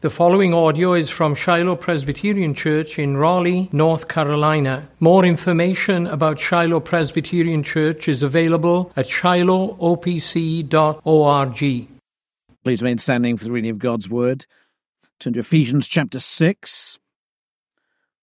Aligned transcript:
The 0.00 0.10
following 0.10 0.54
audio 0.54 0.94
is 0.94 1.10
from 1.10 1.34
Shiloh 1.34 1.74
Presbyterian 1.74 2.54
Church 2.54 3.00
in 3.00 3.16
Raleigh, 3.16 3.68
North 3.72 4.06
Carolina. 4.06 4.88
More 5.00 5.24
information 5.24 6.06
about 6.06 6.38
Shiloh 6.38 6.78
Presbyterian 6.78 7.64
Church 7.64 8.06
is 8.06 8.22
available 8.22 8.92
at 8.94 9.06
shilohopc.org. 9.06 11.88
Please 12.62 12.80
remain 12.80 12.98
standing 12.98 13.36
for 13.36 13.44
the 13.44 13.50
reading 13.50 13.72
of 13.72 13.80
God's 13.80 14.08
Word. 14.08 14.46
Turn 15.18 15.32
to 15.32 15.40
Ephesians 15.40 15.88
chapter 15.88 16.20
6. 16.20 17.00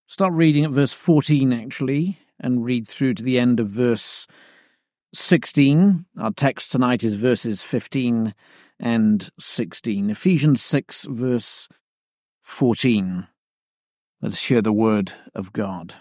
Start 0.06 0.32
reading 0.32 0.64
at 0.64 0.70
verse 0.70 0.94
14, 0.94 1.52
actually, 1.52 2.18
and 2.40 2.64
read 2.64 2.88
through 2.88 3.12
to 3.12 3.22
the 3.22 3.38
end 3.38 3.60
of 3.60 3.68
verse 3.68 4.26
16. 5.12 6.06
Our 6.18 6.30
text 6.30 6.72
tonight 6.72 7.04
is 7.04 7.16
verses 7.16 7.60
15 7.60 8.34
and 8.78 9.30
16. 9.38 10.10
Ephesians 10.10 10.62
6, 10.62 11.06
verse 11.10 11.68
14. 12.42 13.26
Let 14.22 14.32
us 14.32 14.42
hear 14.44 14.62
the 14.62 14.72
word 14.72 15.12
of 15.34 15.52
God. 15.52 15.94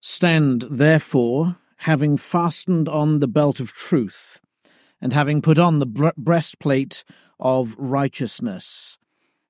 Stand, 0.00 0.64
therefore, 0.70 1.56
having 1.78 2.16
fastened 2.16 2.88
on 2.88 3.18
the 3.18 3.28
belt 3.28 3.60
of 3.60 3.72
truth, 3.72 4.40
and 5.00 5.12
having 5.12 5.42
put 5.42 5.58
on 5.58 5.78
the 5.78 6.12
breastplate 6.16 7.04
of 7.38 7.76
righteousness, 7.78 8.98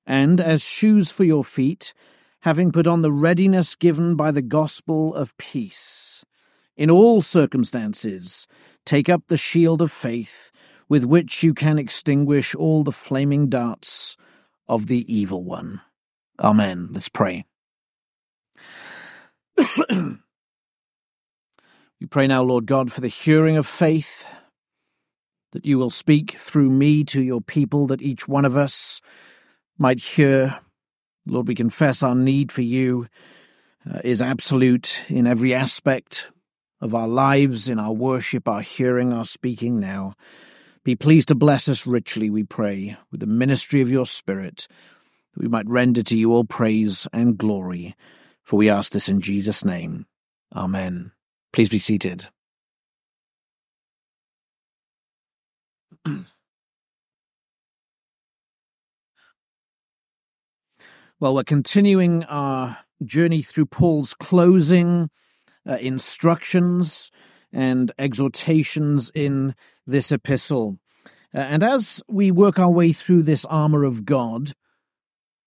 and 0.05 0.39
as 0.39 0.63
shoes 0.63 1.11
for 1.11 1.23
your 1.23 1.43
feet, 1.43 1.93
having 2.41 2.71
put 2.71 2.87
on 2.87 3.01
the 3.01 3.11
readiness 3.11 3.75
given 3.75 4.15
by 4.15 4.31
the 4.31 4.41
gospel 4.41 5.13
of 5.13 5.37
peace. 5.37 6.23
In 6.77 6.89
all 6.89 7.21
circumstances, 7.21 8.47
Take 8.89 9.07
up 9.07 9.27
the 9.27 9.37
shield 9.37 9.83
of 9.83 9.91
faith, 9.91 10.51
with 10.89 11.05
which 11.05 11.43
you 11.43 11.53
can 11.53 11.77
extinguish 11.77 12.55
all 12.55 12.83
the 12.83 12.91
flaming 12.91 13.47
darts 13.47 14.17
of 14.67 14.87
the 14.87 15.05
evil 15.13 15.43
one. 15.43 15.81
Amen. 16.39 16.89
Let's 16.91 17.07
pray. 17.07 17.45
we 19.91 20.17
pray 22.09 22.25
now, 22.25 22.41
Lord 22.41 22.65
God, 22.65 22.91
for 22.91 23.01
the 23.01 23.09
hearing 23.09 23.57
of 23.57 23.67
faith, 23.67 24.25
that 25.51 25.67
you 25.67 25.77
will 25.77 25.91
speak 25.91 26.31
through 26.31 26.71
me 26.71 27.03
to 27.03 27.21
your 27.21 27.41
people, 27.41 27.85
that 27.85 28.01
each 28.01 28.27
one 28.27 28.43
of 28.43 28.57
us 28.57 29.01
might 29.77 29.99
hear. 29.99 30.61
Lord, 31.27 31.47
we 31.47 31.53
confess 31.53 32.01
our 32.01 32.15
need 32.15 32.51
for 32.51 32.63
you 32.63 33.05
uh, 33.87 33.99
is 34.03 34.19
absolute 34.19 35.03
in 35.09 35.27
every 35.27 35.53
aspect 35.53 36.31
of 36.81 36.95
our 36.95 37.07
lives, 37.07 37.67
in 37.67 37.79
our 37.79 37.93
worship, 37.93 38.47
our 38.47 38.61
hearing, 38.61 39.11
our 39.11 39.25
speaking 39.25 39.79
now. 39.79 40.15
Be 40.83 40.95
pleased 40.95 41.27
to 41.27 41.35
bless 41.35 41.67
us 41.67 41.85
richly, 41.85 42.29
we 42.29 42.43
pray, 42.43 42.97
with 43.11 43.19
the 43.19 43.27
ministry 43.27 43.81
of 43.81 43.89
your 43.89 44.05
Spirit, 44.05 44.67
that 45.33 45.43
we 45.43 45.49
might 45.49 45.67
render 45.67 46.01
to 46.03 46.17
you 46.17 46.33
all 46.33 46.45
praise 46.45 47.07
and 47.11 47.37
glory. 47.37 47.95
For 48.43 48.57
we 48.57 48.69
ask 48.69 48.91
this 48.93 49.09
in 49.09 49.21
Jesus' 49.21 49.65
name. 49.65 50.05
Amen. 50.55 51.11
Please 51.51 51.69
be 51.69 51.79
seated. 51.79 52.27
well, 61.19 61.35
we're 61.35 61.43
continuing 61.43 62.23
our 62.23 62.77
journey 63.03 63.41
through 63.41 63.65
Paul's 63.65 64.13
closing 64.13 65.09
uh, 65.69 65.75
instructions 65.75 67.11
and 67.53 67.91
exhortations 67.97 69.11
in 69.13 69.55
this 69.85 70.11
epistle. 70.11 70.79
Uh, 71.33 71.39
and 71.39 71.63
as 71.63 72.01
we 72.07 72.31
work 72.31 72.57
our 72.57 72.71
way 72.71 72.91
through 72.91 73.23
this 73.23 73.45
armor 73.45 73.83
of 73.83 74.05
God, 74.05 74.53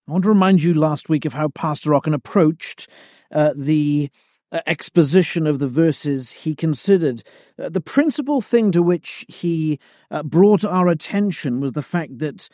I 0.07 0.11
want 0.11 0.23
to 0.23 0.29
remind 0.29 0.63
you 0.63 0.73
last 0.73 1.09
week 1.09 1.25
of 1.25 1.33
how 1.33 1.49
Pastor 1.49 1.91
Ocken 1.91 2.13
approached 2.13 2.87
uh, 3.31 3.53
the 3.55 4.09
uh, 4.51 4.59
exposition 4.67 5.47
of 5.47 5.59
the 5.59 5.67
verses 5.67 6.31
he 6.31 6.55
considered. 6.55 7.23
Uh, 7.61 7.69
the 7.69 7.81
principal 7.81 8.39
thing 8.39 8.71
to 8.71 8.83
which 8.83 9.25
he 9.27 9.79
uh, 10.11 10.23
brought 10.23 10.63
our 10.63 10.87
attention 10.87 11.59
was 11.59 11.71
the 11.71 11.81
fact 11.81 12.19
that 12.19 12.49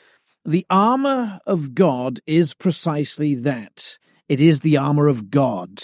the 0.45 0.65
armor 0.69 1.39
of 1.45 1.75
God 1.75 2.19
is 2.25 2.53
precisely 2.53 3.35
that. 3.35 3.97
It 4.27 4.39
is 4.39 4.61
the 4.61 4.77
armor 4.77 5.07
of 5.07 5.29
God. 5.29 5.81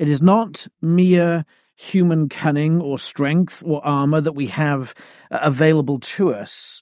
It 0.00 0.08
is 0.08 0.22
not 0.22 0.66
mere 0.80 1.44
human 1.76 2.30
cunning 2.30 2.80
or 2.80 2.98
strength 2.98 3.62
or 3.66 3.84
armor 3.84 4.22
that 4.22 4.32
we 4.32 4.46
have 4.46 4.94
uh, 5.30 5.40
available 5.42 5.98
to 5.98 6.32
us. 6.32 6.80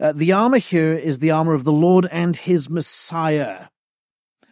Uh, 0.00 0.12
the 0.12 0.32
armor 0.32 0.56
here 0.56 0.94
is 0.94 1.18
the 1.18 1.30
armor 1.30 1.52
of 1.52 1.64
the 1.64 1.72
Lord 1.72 2.08
and 2.10 2.34
his 2.34 2.70
Messiah, 2.70 3.66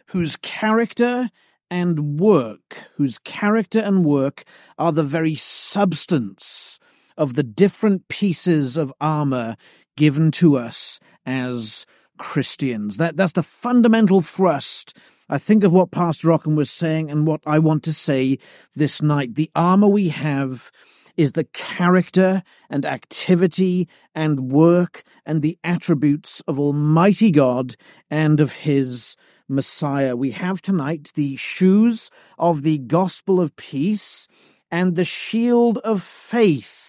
whose 0.09 0.35
character 0.35 1.31
and 1.71 2.19
work, 2.19 2.87
whose 2.97 3.17
character 3.17 3.79
and 3.79 4.05
work 4.05 4.43
are 4.77 4.91
the 4.91 5.01
very 5.01 5.33
substance 5.33 6.77
of 7.17 7.33
the 7.33 7.41
different 7.41 8.09
pieces 8.09 8.77
of 8.77 8.93
armor 9.01 9.57
given 9.97 10.29
to 10.33 10.55
us 10.55 10.99
as 11.25 11.87
Christians. 12.19 12.97
That, 12.97 13.17
that's 13.17 13.33
the 13.33 13.41
fundamental 13.41 14.21
thrust 14.21 14.95
I 15.33 15.39
think 15.39 15.63
of 15.63 15.73
what 15.73 15.89
Pastor 15.89 16.27
Ocken 16.27 16.53
was 16.53 16.69
saying 16.69 17.09
and 17.09 17.25
what 17.25 17.41
I 17.43 17.57
want 17.57 17.81
to 17.85 17.91
say 17.91 18.37
this 18.75 19.01
night. 19.01 19.33
The 19.33 19.49
armor 19.55 19.87
we 19.87 20.09
have 20.09 20.71
is 21.17 21.31
the 21.31 21.45
character 21.45 22.43
and 22.69 22.85
activity 22.85 23.89
and 24.13 24.51
work 24.51 25.01
and 25.25 25.41
the 25.41 25.57
attributes 25.63 26.41
of 26.41 26.59
Almighty 26.59 27.31
God 27.31 27.75
and 28.11 28.39
of 28.39 28.51
His 28.51 29.17
Messiah. 29.49 30.15
We 30.15 30.29
have 30.33 30.61
tonight 30.61 31.11
the 31.15 31.35
shoes 31.35 32.11
of 32.37 32.61
the 32.61 32.77
gospel 32.77 33.41
of 33.41 33.55
peace 33.55 34.27
and 34.69 34.95
the 34.95 35.03
shield 35.03 35.79
of 35.79 36.03
faith, 36.03 36.82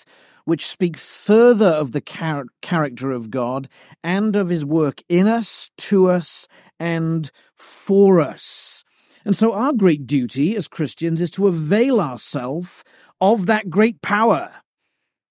which 0.44 0.66
speak 0.66 0.96
further 0.96 1.68
of 1.68 1.92
the 1.92 2.00
char- 2.00 2.46
character 2.60 3.10
of 3.10 3.30
God 3.30 3.68
and 4.02 4.36
of 4.36 4.48
His 4.48 4.64
work 4.64 5.02
in 5.08 5.26
us, 5.26 5.70
to 5.78 6.10
us, 6.10 6.46
and 6.78 7.30
for 7.54 8.20
us. 8.20 8.84
And 9.24 9.36
so 9.36 9.52
our 9.52 9.72
great 9.72 10.06
duty 10.06 10.54
as 10.54 10.68
Christians 10.68 11.20
is 11.20 11.30
to 11.32 11.46
avail 11.46 12.00
ourselves 12.00 12.84
of 13.20 13.46
that 13.46 13.70
great 13.70 14.02
power. 14.02 14.52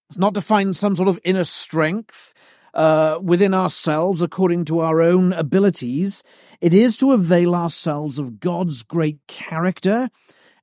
It's 0.09 0.17
not 0.17 0.33
to 0.33 0.41
find 0.41 0.75
some 0.75 0.95
sort 0.95 1.09
of 1.09 1.19
inner 1.23 1.43
strength 1.43 2.33
uh, 2.73 3.19
within 3.21 3.53
ourselves 3.53 4.21
according 4.21 4.65
to 4.65 4.79
our 4.79 5.01
own 5.01 5.31
abilities. 5.33 6.23
It 6.59 6.73
is 6.73 6.97
to 6.97 7.11
avail 7.11 7.53
ourselves 7.53 8.17
of 8.17 8.39
God's 8.39 8.81
great 8.81 9.19
character 9.27 10.09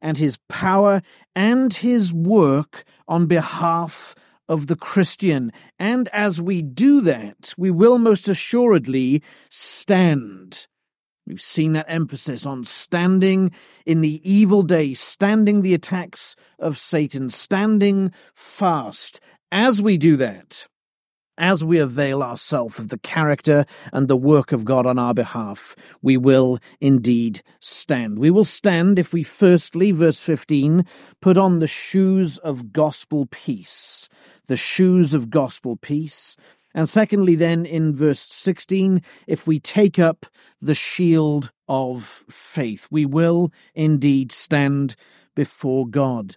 and 0.03 0.19
his 0.19 0.39
power 0.49 1.03
and 1.37 1.73
his 1.73 2.13
work 2.13 2.85
on 3.07 3.27
behalf 3.27 4.15
of 4.51 4.67
the 4.67 4.77
Christian. 4.77 5.51
And 5.79 6.11
as 6.13 6.43
we 6.43 6.61
do 6.61 7.01
that, 7.01 7.55
we 7.57 7.71
will 7.71 7.97
most 7.97 8.29
assuredly 8.29 9.23
stand 9.49 10.67
We've 11.27 11.41
seen 11.41 11.75
that 11.75 11.87
emphasis 11.89 12.45
on 12.45 12.65
standing 12.65 13.53
in 13.87 14.01
the 14.01 14.21
evil 14.29 14.65
day, 14.65 14.95
standing 14.95 15.63
the 15.63 15.75
attacks 15.75 16.35
of 16.59 16.77
Satan, 16.77 17.31
standing 17.31 18.11
fast. 18.35 19.21
As 19.53 19.81
we 19.81 19.97
do 19.97 20.17
that, 20.17 20.67
as 21.39 21.65
we 21.65 21.79
avail 21.79 22.23
ourselves 22.23 22.81
of 22.81 22.89
the 22.89 22.99
character 22.99 23.65
and 23.93 24.09
the 24.09 24.17
work 24.17 24.51
of 24.51 24.65
God 24.65 24.87
on 24.87 24.99
our 24.99 25.15
behalf, 25.15 25.77
we 26.03 26.17
will 26.17 26.59
indeed 26.81 27.43
stand. 27.61 28.19
We 28.19 28.31
will 28.31 28.45
stand 28.45 28.99
if 28.99 29.13
we 29.13 29.23
firstly, 29.23 29.93
verse 29.93 30.21
15, 30.21 30.85
put 31.23 31.39
on 31.39 31.61
the 31.61 31.69
shoes 31.69 32.39
of 32.39 32.73
gospel 32.73 33.27
peace. 33.31 34.09
The 34.51 34.57
shoes 34.57 35.15
of 35.15 35.31
gospel 35.31 35.77
peace. 35.77 36.35
And 36.75 36.89
secondly, 36.89 37.37
then 37.37 37.65
in 37.65 37.95
verse 37.95 38.19
16, 38.19 39.01
if 39.29 39.47
we 39.47 39.61
take 39.61 39.97
up 39.97 40.27
the 40.61 40.75
shield 40.75 41.53
of 41.69 42.25
faith, 42.29 42.89
we 42.91 43.07
will 43.07 43.53
indeed 43.77 44.33
stand 44.33 44.97
before 45.37 45.87
God. 45.87 46.37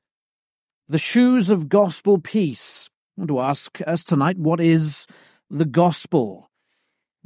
The 0.88 1.00
shoes 1.00 1.50
of 1.50 1.70
gospel 1.70 2.20
peace. 2.20 2.88
I 3.18 3.22
want 3.22 3.30
to 3.30 3.40
ask 3.40 3.80
us 3.88 4.04
tonight, 4.04 4.38
what 4.38 4.62
is 4.62 5.08
the 5.50 5.66
gospel? 5.66 6.52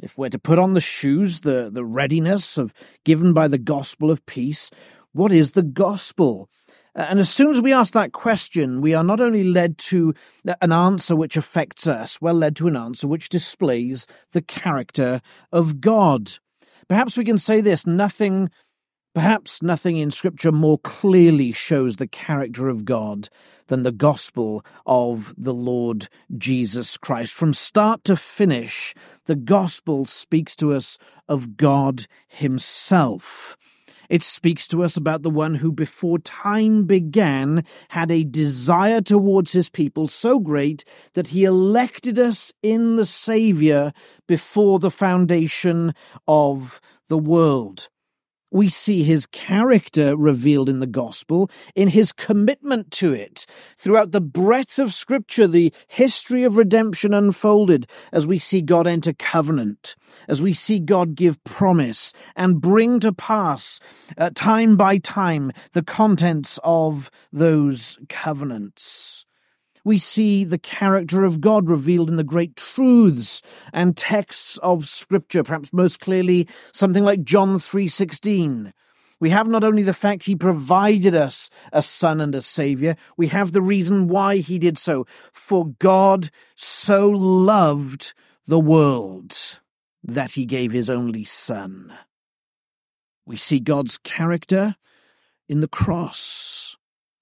If 0.02 0.18
we're 0.18 0.30
to 0.30 0.40
put 0.40 0.58
on 0.58 0.74
the 0.74 0.80
shoes, 0.80 1.42
the, 1.42 1.70
the 1.70 1.84
readiness 1.84 2.58
of 2.58 2.74
given 3.04 3.34
by 3.34 3.50
the 3.50 3.58
gospel 3.58 4.10
of 4.10 4.26
peace, 4.26 4.72
what 5.12 5.34
is 5.34 5.52
the 5.52 5.64
gospel? 5.64 6.50
Uh, 6.98 7.06
and 7.10 7.20
as 7.20 7.30
soon 7.30 7.52
as 7.52 7.62
we 7.62 7.72
ask 7.72 7.94
that 7.94 8.12
question, 8.12 8.82
we 8.82 8.96
are 8.96 9.04
not 9.04 9.22
only 9.22 9.44
led 9.44 9.78
to 9.78 10.14
an 10.62 10.72
answer 10.72 11.16
which 11.16 11.38
affects 11.38 11.86
us, 11.86 12.20
we're 12.20 12.34
led 12.34 12.56
to 12.56 12.68
an 12.68 12.76
answer 12.76 13.08
which 13.08 13.30
displays 13.30 14.08
the 14.32 14.42
character 14.42 15.22
of 15.52 15.80
God. 15.80 16.32
Perhaps 16.90 17.16
we 17.16 17.24
can 17.24 17.38
say 17.38 17.62
this 17.62 17.86
nothing 17.86 18.50
Perhaps 19.18 19.64
nothing 19.64 19.98
in 19.98 20.12
Scripture 20.12 20.52
more 20.52 20.78
clearly 20.78 21.52
shows 21.52 21.96
the 21.96 22.06
character 22.06 22.70
of 22.70 22.86
God 22.86 23.30
than 23.66 23.82
the 23.82 23.92
gospel 23.92 24.64
of 24.86 25.34
the 25.36 25.56
Lord 25.56 26.08
Jesus 26.38 26.98
Christ. 26.98 27.34
From 27.34 27.52
start 27.56 28.04
to 28.04 28.16
finish, 28.16 28.94
the 29.26 29.36
gospel 29.36 30.06
speaks 30.06 30.56
to 30.58 30.72
us 30.72 31.00
of 31.28 31.58
God 31.58 32.06
Himself. 32.28 33.58
It 34.10 34.24
speaks 34.24 34.68
to 34.70 34.84
us 34.84 34.96
about 34.96 35.24
the 35.24 35.30
one 35.30 35.56
who, 35.56 35.72
before 35.72 36.20
time 36.20 36.86
began, 36.86 37.64
had 37.90 38.12
a 38.12 38.24
desire 38.24 39.02
towards 39.02 39.52
his 39.52 39.70
people 39.70 40.08
so 40.08 40.40
great 40.40 40.86
that 41.14 41.30
he 41.30 41.44
elected 41.44 42.18
us 42.18 42.54
in 42.64 42.96
the 42.96 43.06
Saviour 43.06 43.92
before 44.28 44.80
the 44.80 44.92
foundation 44.92 45.94
of 46.28 46.80
the 47.08 47.18
world. 47.18 47.90
We 48.58 48.70
see 48.70 49.04
his 49.04 49.28
character 49.28 50.18
revealed 50.18 50.68
in 50.68 50.80
the 50.80 50.88
gospel, 50.88 51.52
in 51.76 51.90
his 51.90 52.12
commitment 52.12 52.90
to 52.94 53.14
it. 53.14 53.46
Throughout 53.78 54.14
the 54.14 54.20
breadth 54.20 54.80
of 54.80 54.96
scripture, 54.96 55.46
the 55.46 55.72
history 55.88 56.44
of 56.44 56.58
redemption 56.58 57.14
unfolded 57.14 57.86
as 58.12 58.26
we 58.26 58.40
see 58.40 58.64
God 58.64 58.88
enter 58.88 59.14
covenant, 59.14 59.96
as 60.28 60.42
we 60.42 60.54
see 60.54 60.80
God 60.80 61.14
give 61.14 61.44
promise 61.44 62.14
and 62.36 62.60
bring 62.60 63.00
to 63.02 63.14
pass, 63.14 63.80
uh, 64.18 64.32
time 64.34 64.76
by 64.76 64.98
time, 64.98 65.52
the 65.74 65.84
contents 65.84 66.58
of 66.64 67.12
those 67.32 68.00
covenants 68.10 69.27
we 69.88 69.98
see 69.98 70.44
the 70.44 70.58
character 70.58 71.24
of 71.24 71.40
God 71.40 71.70
revealed 71.70 72.10
in 72.10 72.18
the 72.18 72.24
great 72.24 72.58
truths 72.58 73.42
and 73.72 73.96
texts 73.96 74.58
of 74.58 74.86
scripture, 74.86 75.44
perhaps 75.44 75.72
most 75.72 76.02
clearly 76.02 76.46
something 76.74 77.06
like 77.06 77.24
John 77.24 77.58
3:16. 77.58 78.74
We 79.22 79.30
have 79.30 79.48
not 79.48 79.64
only 79.64 79.84
the 79.84 79.94
fact 79.94 80.26
he 80.26 80.36
provided 80.36 81.16
us 81.16 81.50
a 81.72 81.82
son 81.82 82.20
and 82.20 82.36
a 82.36 82.42
savior, 82.42 82.98
we 83.16 83.30
have 83.30 83.54
the 83.54 83.62
reason 83.62 84.10
why 84.10 84.38
he 84.38 84.60
did 84.60 84.78
so. 84.78 85.08
For 85.32 85.70
God 85.80 86.32
so 86.58 87.10
loved 87.10 88.14
the 88.46 88.60
world 88.60 89.36
that 90.04 90.32
he 90.32 90.46
gave 90.46 90.74
his 90.74 90.90
only 90.90 91.24
son. 91.24 91.94
We 93.26 93.38
see 93.38 93.60
God's 93.60 93.98
character 93.98 94.76
in 95.48 95.62
the 95.62 95.70
cross. 95.70 96.76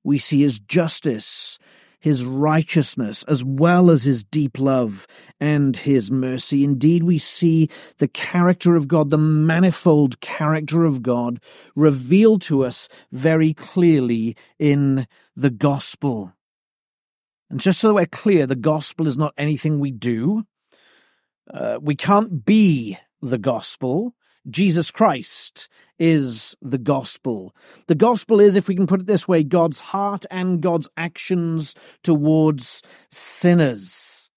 We 0.04 0.18
see 0.18 0.42
his 0.42 0.60
justice 0.60 1.60
his 2.06 2.24
righteousness, 2.24 3.24
as 3.24 3.44
well 3.44 3.90
as 3.90 4.04
his 4.04 4.24
deep 4.24 4.60
love 4.60 5.08
and 5.40 5.76
his 5.76 6.12
mercy. 6.12 6.64
Indeed, 6.64 7.02
we 7.02 7.18
see 7.18 7.68
the 7.98 8.08
character 8.08 8.76
of 8.76 8.88
God, 8.88 9.10
the 9.10 9.18
manifold 9.18 10.22
character 10.22 10.86
of 10.86 11.02
God, 11.02 11.40
revealed 11.76 12.44
to 12.44 12.64
us 12.64 12.88
very 13.12 13.56
clearly 13.56 14.38
in 14.60 15.08
the 15.36 15.50
gospel. 15.50 16.32
And 17.50 17.60
just 17.60 17.80
so 17.80 17.88
that 17.88 17.96
we're 17.96 18.06
clear, 18.06 18.46
the 18.46 18.56
gospel 18.56 19.08
is 19.08 19.18
not 19.18 19.34
anything 19.36 19.80
we 19.80 19.90
do. 19.90 20.46
Uh, 21.52 21.80
we 21.82 21.96
can't 21.96 22.46
be 22.46 23.00
the 23.20 23.40
gospel. 23.40 24.14
Jesus 24.48 24.92
Christ 24.92 25.70
is 26.00 26.56
the 26.62 26.78
gospel. 26.78 27.56
The 27.88 27.96
gospel 27.96 28.40
is, 28.40 28.56
if 28.56 28.68
we 28.68 28.76
can 28.76 28.88
put 28.88 29.02
it 29.02 29.08
this 29.08 29.28
way, 29.28 29.44
God's 29.44 29.80
heart 29.80 30.26
and 30.30 30.62
God's 30.62 30.90
actions 30.98 31.76
towards 32.04 32.82
sinners. 33.12 34.30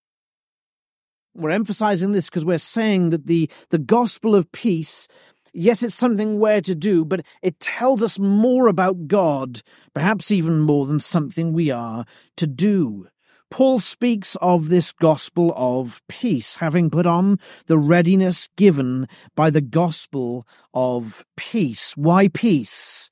We're 1.34 1.50
emphasizing 1.50 2.12
this 2.12 2.26
because 2.26 2.44
we're 2.44 2.58
saying 2.58 3.10
that 3.10 3.26
the, 3.26 3.50
the 3.70 3.78
gospel 3.78 4.34
of 4.34 4.50
peace, 4.50 5.06
yes, 5.52 5.82
it's 5.82 5.94
something 5.94 6.38
we're 6.38 6.60
to 6.62 6.74
do, 6.74 7.04
but 7.04 7.24
it 7.42 7.60
tells 7.60 8.02
us 8.02 8.18
more 8.18 8.66
about 8.66 9.06
God, 9.06 9.62
perhaps 9.94 10.30
even 10.30 10.60
more 10.60 10.86
than 10.86 11.00
something 11.00 11.52
we 11.52 11.70
are 11.70 12.04
to 12.36 12.46
do. 12.46 13.08
Paul 13.50 13.80
speaks 13.80 14.36
of 14.42 14.68
this 14.68 14.92
gospel 14.92 15.52
of 15.56 16.02
peace, 16.08 16.56
having 16.56 16.90
put 16.90 17.06
on 17.06 17.38
the 17.66 17.78
readiness 17.78 18.48
given 18.56 19.08
by 19.34 19.50
the 19.50 19.60
gospel 19.60 20.46
of 20.74 21.24
peace. 21.36 21.96
Why 21.96 22.28
peace? 22.28 23.10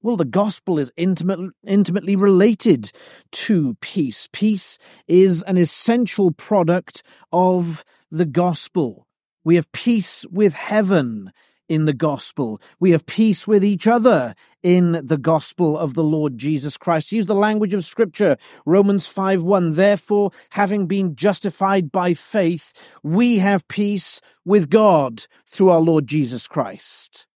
Well, 0.00 0.16
the 0.16 0.24
gospel 0.24 0.78
is 0.78 0.92
intimate, 0.96 1.52
intimately 1.66 2.16
related 2.16 2.92
to 3.32 3.74
peace. 3.80 4.28
Peace 4.32 4.78
is 5.06 5.42
an 5.42 5.58
essential 5.58 6.30
product 6.30 7.02
of 7.32 7.84
the 8.10 8.24
gospel. 8.24 9.06
We 9.44 9.56
have 9.56 9.70
peace 9.72 10.24
with 10.30 10.54
heaven 10.54 11.32
in 11.68 11.84
the 11.84 11.92
gospel. 11.92 12.60
We 12.80 12.92
have 12.92 13.06
peace 13.06 13.46
with 13.46 13.64
each 13.64 13.86
other 13.86 14.34
in 14.62 15.00
the 15.04 15.18
gospel 15.18 15.78
of 15.78 15.94
the 15.94 16.02
Lord 16.02 16.38
Jesus 16.38 16.76
Christ. 16.76 17.12
Use 17.12 17.26
the 17.26 17.34
language 17.34 17.74
of 17.74 17.84
scripture. 17.84 18.36
Romans 18.66 19.06
5 19.06 19.42
1. 19.42 19.74
Therefore, 19.74 20.30
having 20.50 20.86
been 20.86 21.14
justified 21.14 21.92
by 21.92 22.14
faith, 22.14 22.72
we 23.02 23.38
have 23.38 23.68
peace 23.68 24.20
with 24.44 24.70
God 24.70 25.26
through 25.46 25.70
our 25.70 25.80
Lord 25.80 26.06
Jesus 26.06 26.46
Christ. 26.46 27.26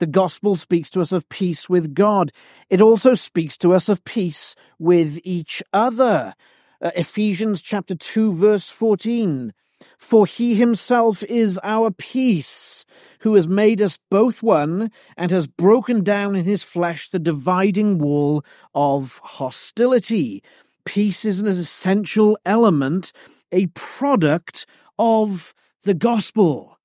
The 0.00 0.06
gospel 0.06 0.56
speaks 0.56 0.90
to 0.90 1.00
us 1.00 1.12
of 1.12 1.28
peace 1.28 1.68
with 1.68 1.94
God. 1.94 2.32
It 2.68 2.80
also 2.80 3.14
speaks 3.14 3.56
to 3.58 3.72
us 3.72 3.88
of 3.88 4.04
peace 4.04 4.56
with 4.78 5.20
each 5.22 5.62
other. 5.72 6.34
Uh, 6.82 6.90
Ephesians 6.96 7.62
chapter 7.62 7.94
2 7.94 8.32
verse 8.32 8.68
14. 8.68 9.52
For 9.98 10.26
he 10.26 10.54
himself 10.54 11.22
is 11.24 11.58
our 11.62 11.90
peace, 11.90 12.84
who 13.20 13.34
has 13.34 13.48
made 13.48 13.80
us 13.80 13.98
both 14.10 14.42
one, 14.42 14.90
and 15.16 15.30
has 15.30 15.46
broken 15.46 16.02
down 16.02 16.36
in 16.36 16.44
his 16.44 16.62
flesh 16.62 17.08
the 17.08 17.18
dividing 17.18 17.98
wall 17.98 18.44
of 18.74 19.20
hostility. 19.22 20.42
Peace 20.84 21.24
is 21.24 21.40
an 21.40 21.46
essential 21.46 22.38
element, 22.44 23.12
a 23.50 23.66
product 23.68 24.66
of 24.98 25.54
the 25.82 25.94
gospel. 25.94 26.78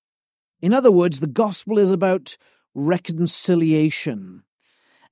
In 0.62 0.74
other 0.74 0.92
words, 0.92 1.20
the 1.20 1.28
gospel 1.28 1.78
is 1.78 1.92
about 1.92 2.38
reconciliation. 2.74 4.44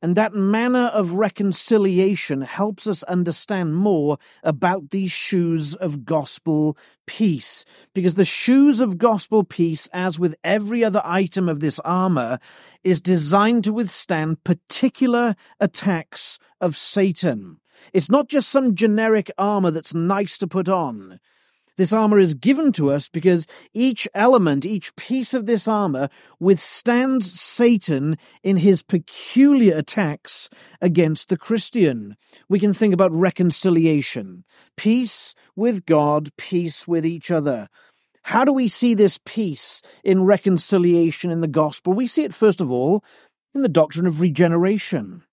And 0.01 0.15
that 0.15 0.33
manner 0.33 0.87
of 0.93 1.13
reconciliation 1.13 2.41
helps 2.41 2.85
us 2.85 3.01
understand 3.03 3.75
more 3.75 4.17
about 4.43 4.91
these 4.91 5.11
shoes 5.11 5.73
of 5.73 6.05
gospel 6.05 6.77
peace. 7.07 7.65
Because 7.95 8.13
the 8.13 8.25
shoes 8.25 8.79
of 8.79 8.99
gospel 8.99 9.43
peace, 9.43 9.89
as 9.93 10.19
with 10.19 10.35
every 10.43 10.83
other 10.83 11.01
item 11.03 11.49
of 11.49 11.61
this 11.61 11.79
armor, 11.79 12.37
is 12.83 13.01
designed 13.01 13.63
to 13.63 13.73
withstand 13.73 14.43
particular 14.43 15.35
attacks 15.59 16.37
of 16.61 16.77
Satan. 16.77 17.57
It's 17.91 18.09
not 18.09 18.27
just 18.27 18.49
some 18.49 18.75
generic 18.75 19.31
armor 19.37 19.71
that's 19.71 19.93
nice 19.95 20.37
to 20.39 20.47
put 20.47 20.69
on. 20.69 21.19
This 21.77 21.93
armor 21.93 22.17
is 22.17 22.33
given 22.33 22.71
to 22.73 22.91
us 22.91 23.07
because 23.07 23.45
each 23.71 24.07
element, 24.15 24.65
each 24.65 24.95
piece 24.95 25.35
of 25.35 25.45
this 25.45 25.67
armor 25.67 26.09
withstands 26.39 27.39
Satan 27.39 28.17
in 28.41 28.57
his 28.57 28.81
peculiar 28.81 29.77
attacks 29.77 30.49
against 30.81 31.29
the 31.29 31.37
Christian. 31.37 32.17
We 32.49 32.59
can 32.59 32.73
think 32.73 32.95
about 32.95 33.11
reconciliation, 33.11 34.43
peace 34.75 35.35
with 35.55 35.85
God, 35.85 36.31
peace 36.35 36.87
with 36.87 37.05
each 37.05 37.29
other. 37.29 37.69
How 38.23 38.43
do 38.43 38.51
we 38.51 38.67
see 38.67 38.95
this 38.95 39.19
peace 39.23 39.83
in 40.03 40.25
reconciliation 40.25 41.29
in 41.29 41.41
the 41.41 41.47
gospel? 41.47 41.93
We 41.93 42.07
see 42.07 42.23
it, 42.23 42.33
first 42.33 42.59
of 42.59 42.71
all, 42.71 43.03
in 43.53 43.61
the 43.61 43.69
doctrine 43.69 44.07
of 44.07 44.19
regeneration, 44.19 45.23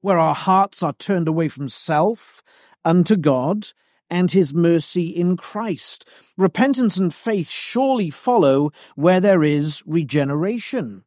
where 0.00 0.18
our 0.18 0.34
hearts 0.34 0.82
are 0.82 0.92
turned 0.94 1.28
away 1.28 1.46
from 1.46 1.68
self 1.68 2.42
unto 2.84 3.16
God 3.16 3.68
and 4.10 4.30
his 4.30 4.52
mercy 4.52 5.06
in 5.08 5.36
Christ. 5.36 6.08
Repentance 6.36 6.96
and 6.96 7.14
faith 7.14 7.48
surely 7.48 8.10
follow 8.10 8.72
where 8.96 9.20
there 9.20 9.42
is 9.42 9.82
regeneration. 9.86 11.04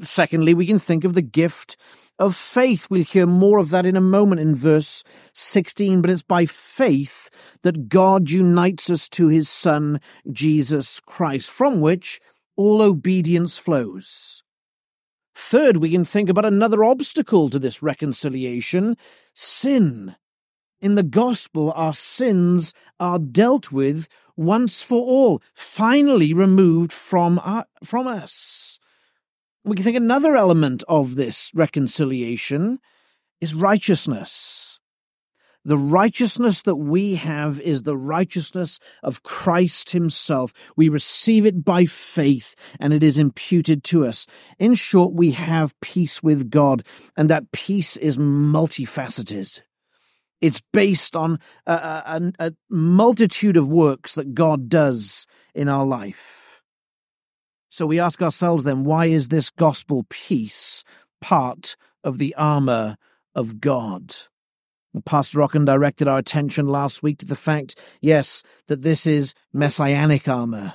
Secondly, 0.00 0.54
we 0.54 0.66
can 0.66 0.78
think 0.78 1.04
of 1.04 1.14
the 1.14 1.22
gift 1.22 1.76
of 2.18 2.34
faith. 2.34 2.88
We'll 2.90 3.04
hear 3.04 3.26
more 3.26 3.58
of 3.58 3.70
that 3.70 3.86
in 3.86 3.96
a 3.96 4.00
moment 4.00 4.40
in 4.40 4.54
verse 4.54 5.04
16, 5.34 6.00
but 6.02 6.10
it's 6.10 6.22
by 6.22 6.46
faith 6.46 7.30
that 7.62 7.88
God 7.88 8.30
unites 8.30 8.90
us 8.90 9.08
to 9.10 9.28
his 9.28 9.48
Son, 9.48 10.00
Jesus 10.30 11.00
Christ, 11.00 11.48
from 11.50 11.80
which 11.80 12.20
all 12.56 12.82
obedience 12.82 13.56
flows. 13.56 14.42
Third, 15.34 15.76
we 15.76 15.90
can 15.90 16.04
think 16.04 16.28
about 16.28 16.44
another 16.44 16.82
obstacle 16.82 17.48
to 17.50 17.60
this 17.60 17.80
reconciliation 17.80 18.96
sin. 19.34 20.16
In 20.80 20.94
the 20.94 21.02
gospel, 21.02 21.72
our 21.74 21.94
sins 21.94 22.72
are 23.00 23.18
dealt 23.18 23.72
with 23.72 24.08
once 24.36 24.82
for 24.82 25.00
all, 25.00 25.42
finally 25.54 26.32
removed 26.32 26.92
from, 26.92 27.40
our, 27.40 27.66
from 27.82 28.06
us. 28.06 28.78
We 29.64 29.74
can 29.74 29.84
think 29.84 29.96
another 29.96 30.36
element 30.36 30.84
of 30.86 31.16
this 31.16 31.50
reconciliation 31.52 32.78
is 33.40 33.54
righteousness. 33.54 34.78
The 35.64 35.76
righteousness 35.76 36.62
that 36.62 36.76
we 36.76 37.16
have 37.16 37.60
is 37.60 37.82
the 37.82 37.96
righteousness 37.96 38.78
of 39.02 39.24
Christ 39.24 39.90
himself. 39.90 40.54
We 40.76 40.88
receive 40.88 41.44
it 41.44 41.64
by 41.64 41.84
faith 41.84 42.54
and 42.78 42.92
it 42.92 43.02
is 43.02 43.18
imputed 43.18 43.82
to 43.84 44.06
us. 44.06 44.26
In 44.58 44.74
short, 44.74 45.12
we 45.12 45.32
have 45.32 45.78
peace 45.80 46.22
with 46.22 46.50
God 46.50 46.86
and 47.16 47.28
that 47.28 47.50
peace 47.52 47.96
is 47.96 48.16
multifaceted. 48.16 49.60
It's 50.40 50.62
based 50.72 51.16
on 51.16 51.40
a, 51.66 51.72
a, 51.72 52.32
a 52.38 52.52
multitude 52.70 53.56
of 53.56 53.68
works 53.68 54.14
that 54.14 54.34
God 54.34 54.68
does 54.68 55.26
in 55.54 55.68
our 55.68 55.84
life. 55.84 56.62
So 57.70 57.86
we 57.86 58.00
ask 58.00 58.22
ourselves 58.22 58.64
then, 58.64 58.84
why 58.84 59.06
is 59.06 59.28
this 59.28 59.50
gospel 59.50 60.06
peace 60.08 60.84
part 61.20 61.76
of 62.02 62.18
the 62.18 62.34
armor 62.36 62.96
of 63.34 63.60
God? 63.60 64.14
Pastor 65.04 65.38
Rockin 65.38 65.64
directed 65.64 66.08
our 66.08 66.18
attention 66.18 66.66
last 66.66 67.02
week 67.02 67.18
to 67.18 67.26
the 67.26 67.36
fact, 67.36 67.78
yes, 68.00 68.42
that 68.66 68.82
this 68.82 69.06
is 69.06 69.34
messianic 69.52 70.26
armor. 70.26 70.74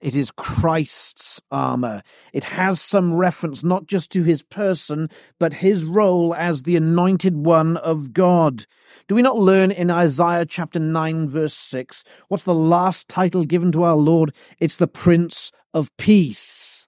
It 0.00 0.14
is 0.14 0.30
Christ's 0.30 1.42
armor. 1.50 2.02
It 2.32 2.44
has 2.44 2.80
some 2.80 3.14
reference 3.14 3.62
not 3.62 3.86
just 3.86 4.10
to 4.12 4.22
his 4.22 4.42
person, 4.42 5.10
but 5.38 5.54
his 5.54 5.84
role 5.84 6.34
as 6.34 6.62
the 6.62 6.76
anointed 6.76 7.44
one 7.44 7.76
of 7.76 8.14
God. 8.14 8.64
Do 9.08 9.14
we 9.14 9.22
not 9.22 9.36
learn 9.36 9.70
in 9.70 9.90
Isaiah 9.90 10.46
chapter 10.46 10.78
9, 10.78 11.28
verse 11.28 11.54
6? 11.54 12.02
What's 12.28 12.44
the 12.44 12.54
last 12.54 13.08
title 13.08 13.44
given 13.44 13.72
to 13.72 13.82
our 13.82 13.96
Lord? 13.96 14.34
It's 14.58 14.76
the 14.76 14.88
Prince 14.88 15.52
of 15.74 15.94
Peace. 15.98 16.86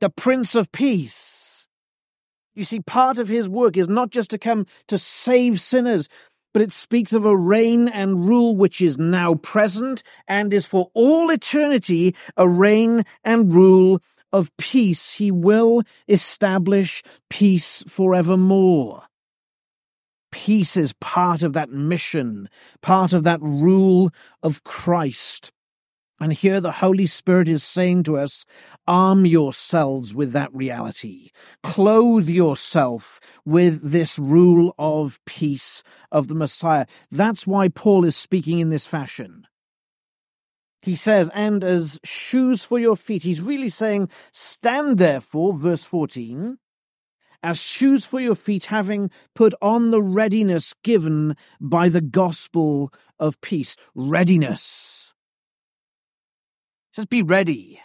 The 0.00 0.10
Prince 0.10 0.54
of 0.54 0.72
Peace. 0.72 1.66
You 2.54 2.64
see, 2.64 2.80
part 2.80 3.18
of 3.18 3.28
his 3.28 3.48
work 3.48 3.76
is 3.76 3.86
not 3.86 4.10
just 4.10 4.30
to 4.30 4.38
come 4.38 4.66
to 4.86 4.96
save 4.96 5.60
sinners, 5.60 6.08
but 6.52 6.62
it 6.62 6.72
speaks 6.72 7.12
of 7.12 7.24
a 7.24 7.36
reign 7.36 7.88
and 7.88 8.26
rule 8.26 8.56
which 8.56 8.80
is 8.80 8.98
now 8.98 9.34
present 9.34 10.02
and 10.26 10.52
is 10.52 10.66
for 10.66 10.90
all 10.94 11.30
eternity 11.30 12.14
a 12.36 12.48
reign 12.48 13.04
and 13.24 13.54
rule 13.54 14.00
of 14.32 14.54
peace. 14.56 15.12
He 15.14 15.30
will 15.30 15.82
establish 16.08 17.02
peace 17.30 17.82
forevermore. 17.86 19.04
Peace 20.30 20.76
is 20.76 20.92
part 20.94 21.42
of 21.42 21.54
that 21.54 21.70
mission, 21.70 22.48
part 22.82 23.12
of 23.12 23.24
that 23.24 23.40
rule 23.40 24.10
of 24.42 24.62
Christ. 24.64 25.50
And 26.20 26.32
here 26.32 26.60
the 26.60 26.72
Holy 26.72 27.06
Spirit 27.06 27.48
is 27.48 27.62
saying 27.62 28.02
to 28.04 28.18
us, 28.18 28.44
arm 28.88 29.24
yourselves 29.24 30.12
with 30.12 30.32
that 30.32 30.52
reality. 30.52 31.30
Clothe 31.62 32.28
yourself 32.28 33.20
with 33.44 33.92
this 33.92 34.18
rule 34.18 34.74
of 34.78 35.20
peace 35.26 35.84
of 36.10 36.26
the 36.26 36.34
Messiah. 36.34 36.86
That's 37.10 37.46
why 37.46 37.68
Paul 37.68 38.04
is 38.04 38.16
speaking 38.16 38.58
in 38.58 38.70
this 38.70 38.84
fashion. 38.84 39.46
He 40.82 40.96
says, 40.96 41.30
and 41.34 41.62
as 41.62 42.00
shoes 42.04 42.62
for 42.62 42.78
your 42.78 42.96
feet. 42.96 43.22
He's 43.22 43.40
really 43.40 43.68
saying, 43.68 44.08
stand 44.32 44.98
therefore, 44.98 45.52
verse 45.52 45.84
14, 45.84 46.58
as 47.42 47.60
shoes 47.60 48.04
for 48.04 48.18
your 48.18 48.34
feet, 48.34 48.66
having 48.66 49.10
put 49.34 49.54
on 49.62 49.92
the 49.92 50.02
readiness 50.02 50.74
given 50.82 51.36
by 51.60 51.88
the 51.88 52.00
gospel 52.00 52.92
of 53.20 53.40
peace. 53.40 53.76
Readiness 53.94 54.97
just 56.92 57.08
be 57.08 57.22
ready. 57.22 57.80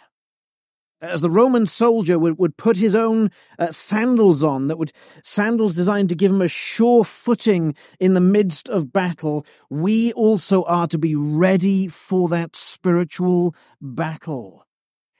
As 1.02 1.20
the 1.20 1.30
Roman 1.30 1.68
soldier 1.68 2.18
would, 2.18 2.40
would 2.40 2.56
put 2.56 2.78
his 2.78 2.96
own 2.96 3.30
uh, 3.60 3.72
sandals 3.72 4.42
on, 4.42 4.68
that 4.68 4.78
would 4.78 4.94
sandals 5.22 5.76
designed 5.76 6.08
to 6.10 6.16
give 6.16 6.32
him 6.32 6.42
a 6.42 6.48
sure 6.48 7.04
footing 7.04 7.76
in 8.00 8.14
the 8.14 8.22
midst 8.22 8.70
of 8.70 8.94
battle, 8.94 9.46
we 9.70 10.14
also 10.14 10.64
are 10.64 10.88
to 10.88 10.98
be 10.98 11.14
ready 11.14 11.90
for 11.90 12.30
that 12.30 12.56
spiritual 12.56 13.54
battle. 13.82 14.66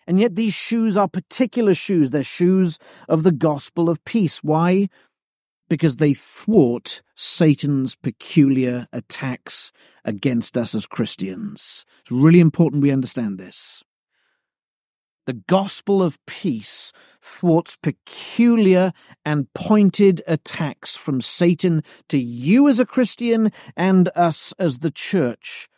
And 0.08 0.20
yet 0.20 0.36
these 0.36 0.54
shoes 0.54 0.96
are 0.96 1.08
particular 1.08 1.74
shoes. 1.74 2.12
They're 2.12 2.24
shoes 2.24 2.80
of 3.10 3.24
the 3.24 3.32
gospel 3.32 3.90
of 3.90 4.04
peace. 4.06 4.44
Why? 4.44 4.88
Because 5.74 5.96
they 5.96 6.14
thwart 6.14 7.02
Satan's 7.16 7.96
peculiar 7.96 8.88
attacks 8.94 9.72
against 10.06 10.56
us 10.56 10.76
as 10.76 10.86
Christians. 10.86 11.84
It's 12.02 12.12
really 12.12 12.40
important 12.40 12.84
we 12.84 12.92
understand 12.92 13.40
this. 13.40 13.84
The 15.26 15.34
gospel 15.34 16.04
of 16.04 16.24
peace 16.28 16.94
thwarts 17.24 17.76
peculiar 17.76 18.92
and 19.26 19.52
pointed 19.56 20.22
attacks 20.28 20.96
from 20.96 21.22
Satan 21.22 21.82
to 22.08 22.20
you 22.20 22.68
as 22.68 22.80
a 22.80 22.86
Christian 22.86 23.52
and 23.76 24.10
us 24.16 24.54
as 24.60 24.78
the 24.78 24.92
church. 24.92 25.70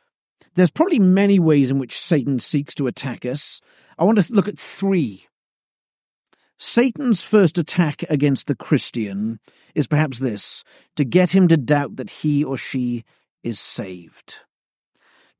There's 0.56 0.72
probably 0.72 1.00
many 1.00 1.40
ways 1.40 1.72
in 1.72 1.80
which 1.80 1.98
Satan 1.98 2.40
seeks 2.40 2.76
to 2.76 2.88
attack 2.88 3.26
us. 3.26 3.62
I 3.98 4.04
want 4.04 4.22
to 4.22 4.34
look 4.34 4.50
at 4.50 4.60
three. 4.60 5.26
Satan's 6.58 7.22
first 7.22 7.58
attack 7.58 8.04
against 8.10 8.48
the 8.48 8.56
Christian 8.56 9.40
is 9.74 9.88
perhaps 9.88 10.20
this 10.20 10.64
to 10.96 11.04
get 11.04 11.36
him 11.36 11.48
to 11.50 11.58
doubt 11.58 11.98
that 11.98 12.10
he 12.10 12.44
or 12.44 12.58
she 12.58 13.04
is 13.44 13.60
saved. 13.60 14.40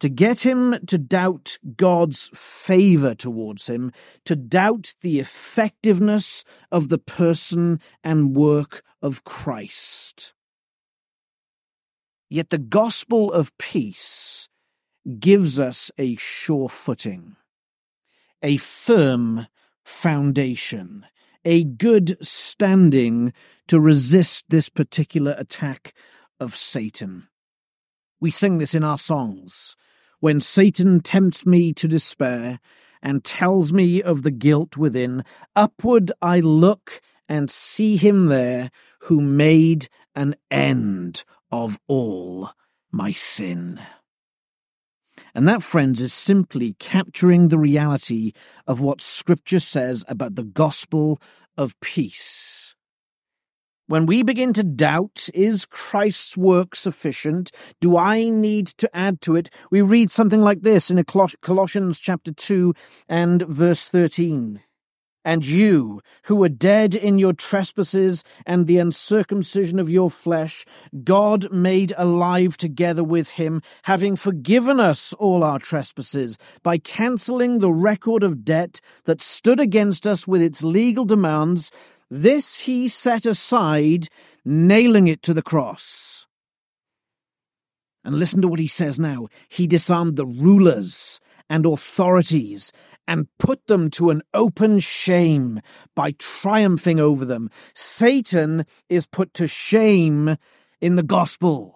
To 0.02 0.10
get 0.10 0.46
him 0.46 0.78
to 0.88 0.98
doubt 0.98 1.58
God's 1.78 2.30
favor 2.34 3.16
towards 3.16 3.68
him, 3.68 3.94
to 4.26 4.36
doubt 4.36 4.94
the 5.02 5.20
effectiveness 5.20 6.44
of 6.70 6.90
the 6.90 6.98
person 6.98 7.80
and 8.04 8.36
work 8.36 8.84
of 9.02 9.24
Christ. 9.24 10.34
Yet 12.30 12.50
the 12.50 12.58
gospel 12.58 13.32
of 13.32 13.58
peace 13.58 14.50
gives 15.20 15.60
us 15.60 15.92
a 15.98 16.16
sure 16.18 16.68
footing, 16.68 17.38
a 18.42 18.58
firm 18.58 19.48
foundation, 19.86 21.06
a 21.46 21.64
good 21.64 22.18
standing 22.26 23.32
to 23.68 23.80
resist 23.80 24.46
this 24.50 24.68
particular 24.68 25.36
attack 25.38 25.94
of 26.40 26.56
Satan. 26.56 27.28
We 28.20 28.32
sing 28.32 28.58
this 28.58 28.76
in 28.76 28.84
our 28.84 28.98
songs. 28.98 29.76
When 30.20 30.42
Satan 30.42 31.02
tempts 31.02 31.46
me 31.46 31.74
to 31.74 31.88
despair 31.88 32.60
and 33.02 33.24
tells 33.24 33.72
me 33.72 34.02
of 34.02 34.24
the 34.24 34.32
guilt 34.32 34.78
within, 34.78 35.24
upward 35.56 36.12
I 36.22 36.40
look 36.40 37.02
and 37.30 37.50
see 37.50 37.98
him 37.98 38.28
there 38.28 38.72
who 39.02 39.22
made 39.22 39.88
an 40.16 40.36
end 40.50 41.24
of 41.52 41.80
all 41.88 42.52
my 42.92 43.12
sin. 43.12 43.80
And 45.36 45.50
that, 45.50 45.62
friends, 45.62 46.02
is 46.02 46.14
simply 46.14 46.78
capturing 46.80 47.50
the 47.50 47.60
reality 47.60 48.32
of 48.66 48.80
what 48.80 49.02
Scripture 49.02 49.60
says 49.60 50.06
about 50.08 50.36
the 50.36 50.46
gospel 50.46 51.22
of 51.58 51.78
peace. 51.82 52.74
When 53.88 54.06
we 54.06 54.24
begin 54.24 54.54
to 54.54 54.64
doubt, 54.64 55.30
is 55.34 55.66
Christ's 55.66 56.38
work 56.38 56.74
sufficient? 56.74 57.52
Do 57.82 57.98
I 57.98 58.30
need 58.30 58.68
to 58.78 58.90
add 58.96 59.20
to 59.22 59.36
it? 59.36 59.50
We 59.70 59.82
read 59.82 60.10
something 60.10 60.42
like 60.42 60.62
this 60.62 60.90
in 60.90 61.04
Colossians 61.04 62.00
chapter 62.00 62.32
2 62.32 62.74
and 63.10 63.42
verse 63.42 63.90
13. 63.90 64.62
And 65.26 65.44
you, 65.44 66.02
who 66.26 66.36
were 66.36 66.50
dead 66.50 66.94
in 66.94 67.18
your 67.18 67.34
trespasses 67.34 68.24
and 68.46 68.68
the 68.68 68.78
uncircumcision 68.78 69.80
of 69.80 69.90
your 69.90 70.12
flesh, 70.12 70.66
God 71.04 71.52
made 71.52 71.94
alive 71.98 72.58
together 72.58 73.04
with 73.04 73.30
him, 73.32 73.64
having 73.84 74.16
forgiven 74.16 74.80
us 74.80 75.14
all 75.14 75.44
our 75.44 75.58
trespasses, 75.58 76.38
by 76.62 76.78
cancelling 76.78 77.58
the 77.58 77.72
record 77.72 78.22
of 78.24 78.46
debt 78.46 78.82
that 79.06 79.20
stood 79.20 79.60
against 79.60 80.06
us 80.06 80.28
with 80.28 80.44
its 80.44 80.64
legal 80.64 81.06
demands, 81.06 81.72
this 82.12 82.60
he 82.60 82.88
set 82.88 83.26
aside, 83.26 84.08
nailing 84.46 85.08
it 85.08 85.24
to 85.24 85.34
the 85.34 85.42
cross. 85.42 86.28
And 88.04 88.20
listen 88.20 88.44
to 88.44 88.48
what 88.48 88.60
he 88.60 88.68
says 88.68 89.00
now. 89.00 89.28
He 89.50 89.66
disarmed 89.66 90.18
the 90.18 90.28
rulers 90.28 91.20
and 91.50 91.66
authorities 91.66 92.72
and 93.08 93.28
put 93.40 93.68
them 93.68 93.90
to 93.92 94.10
an 94.10 94.22
open 94.34 94.80
shame 94.80 95.62
by 95.96 96.12
triumphing 96.12 97.00
over 97.00 97.26
them. 97.26 97.50
Satan 97.74 98.66
is 98.90 99.06
put 99.06 99.34
to 99.36 99.48
shame 99.48 100.38
in 100.82 100.96
the 100.96 101.04
gospel. 101.04 101.76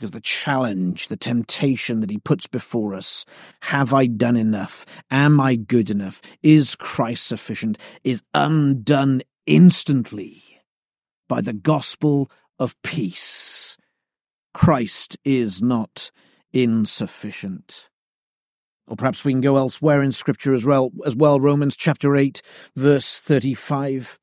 because 0.00 0.12
the 0.12 0.20
challenge, 0.22 1.08
the 1.08 1.16
temptation 1.16 2.00
that 2.00 2.08
he 2.08 2.16
puts 2.16 2.46
before 2.46 2.94
us, 2.94 3.26
have 3.60 3.92
I 3.92 4.06
done 4.06 4.38
enough? 4.38 4.86
Am 5.10 5.38
I 5.38 5.56
good 5.56 5.90
enough? 5.90 6.22
Is 6.42 6.74
Christ 6.74 7.26
sufficient? 7.26 7.76
Is 8.02 8.22
undone 8.32 9.20
instantly 9.44 10.42
by 11.28 11.42
the 11.42 11.52
gospel 11.52 12.30
of 12.58 12.80
peace. 12.82 13.76
Christ 14.54 15.18
is 15.22 15.60
not 15.60 16.10
insufficient. 16.52 17.88
Or 18.86 18.96
perhaps 18.96 19.24
we 19.24 19.32
can 19.32 19.40
go 19.40 19.56
elsewhere 19.56 20.02
in 20.02 20.10
Scripture 20.10 20.52
as 20.52 20.64
well, 20.64 20.90
as 21.06 21.14
well. 21.14 21.38
Romans 21.38 21.76
chapter 21.76 22.16
8, 22.16 22.42
verse 22.74 23.20
35. 23.20 24.18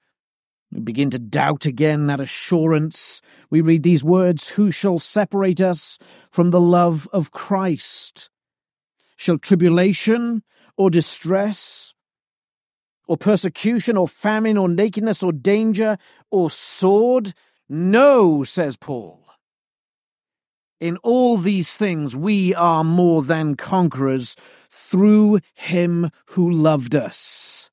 We 0.72 0.82
begin 0.82 1.10
to 1.12 1.20
doubt 1.20 1.66
again 1.66 2.08
that 2.08 2.20
assurance. 2.20 3.22
We 3.50 3.62
read 3.62 3.84
these 3.84 4.04
words 4.04 4.50
Who 4.50 4.72
shall 4.72 5.00
separate 5.00 5.62
us 5.62 5.98
from 6.30 6.52
the 6.52 6.60
love 6.60 7.08
of 7.14 7.32
Christ? 7.32 8.30
Shall 9.16 9.38
tribulation 9.38 10.44
or 10.76 10.90
distress 10.90 11.94
or 13.08 13.16
persecution 13.16 13.96
or 13.96 14.08
famine 14.08 14.58
or 14.58 14.68
nakedness 14.68 15.24
or 15.24 15.32
danger 15.32 15.98
or 16.30 16.52
sword? 16.52 17.34
No, 17.70 18.44
says 18.44 18.76
Paul. 18.76 19.27
In 20.80 20.98
all 20.98 21.38
these 21.38 21.76
things 21.76 22.16
we 22.16 22.54
are 22.54 22.84
more 22.84 23.24
than 23.24 23.56
conquerors 23.56 24.36
through 24.70 25.40
him 25.56 26.12
who 26.28 26.52
loved 26.52 26.96
us. 26.96 27.72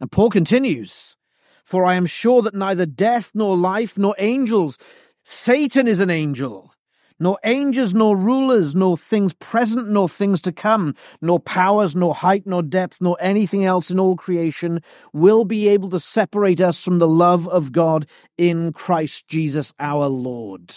And 0.00 0.10
Paul 0.10 0.30
continues, 0.30 1.16
For 1.64 1.84
I 1.84 1.94
am 1.94 2.06
sure 2.06 2.42
that 2.42 2.54
neither 2.54 2.86
death 2.86 3.30
nor 3.34 3.56
life 3.56 3.96
nor 3.96 4.16
angels, 4.18 4.78
Satan 5.24 5.86
is 5.86 6.00
an 6.00 6.10
angel, 6.10 6.74
nor 7.20 7.38
angels 7.44 7.94
nor 7.94 8.16
rulers, 8.16 8.74
nor 8.74 8.96
things 8.96 9.32
present 9.34 9.88
nor 9.88 10.08
things 10.08 10.42
to 10.42 10.50
come, 10.50 10.94
nor 11.20 11.38
powers, 11.38 11.94
nor 11.94 12.14
height, 12.14 12.46
nor 12.46 12.62
depth, 12.62 13.00
nor 13.00 13.16
anything 13.20 13.64
else 13.64 13.92
in 13.92 14.00
all 14.00 14.16
creation 14.16 14.80
will 15.12 15.44
be 15.44 15.68
able 15.68 15.90
to 15.90 16.00
separate 16.00 16.60
us 16.60 16.82
from 16.82 16.98
the 16.98 17.06
love 17.06 17.46
of 17.46 17.70
God 17.70 18.06
in 18.36 18.72
Christ 18.72 19.28
Jesus 19.28 19.72
our 19.78 20.08
Lord. 20.08 20.74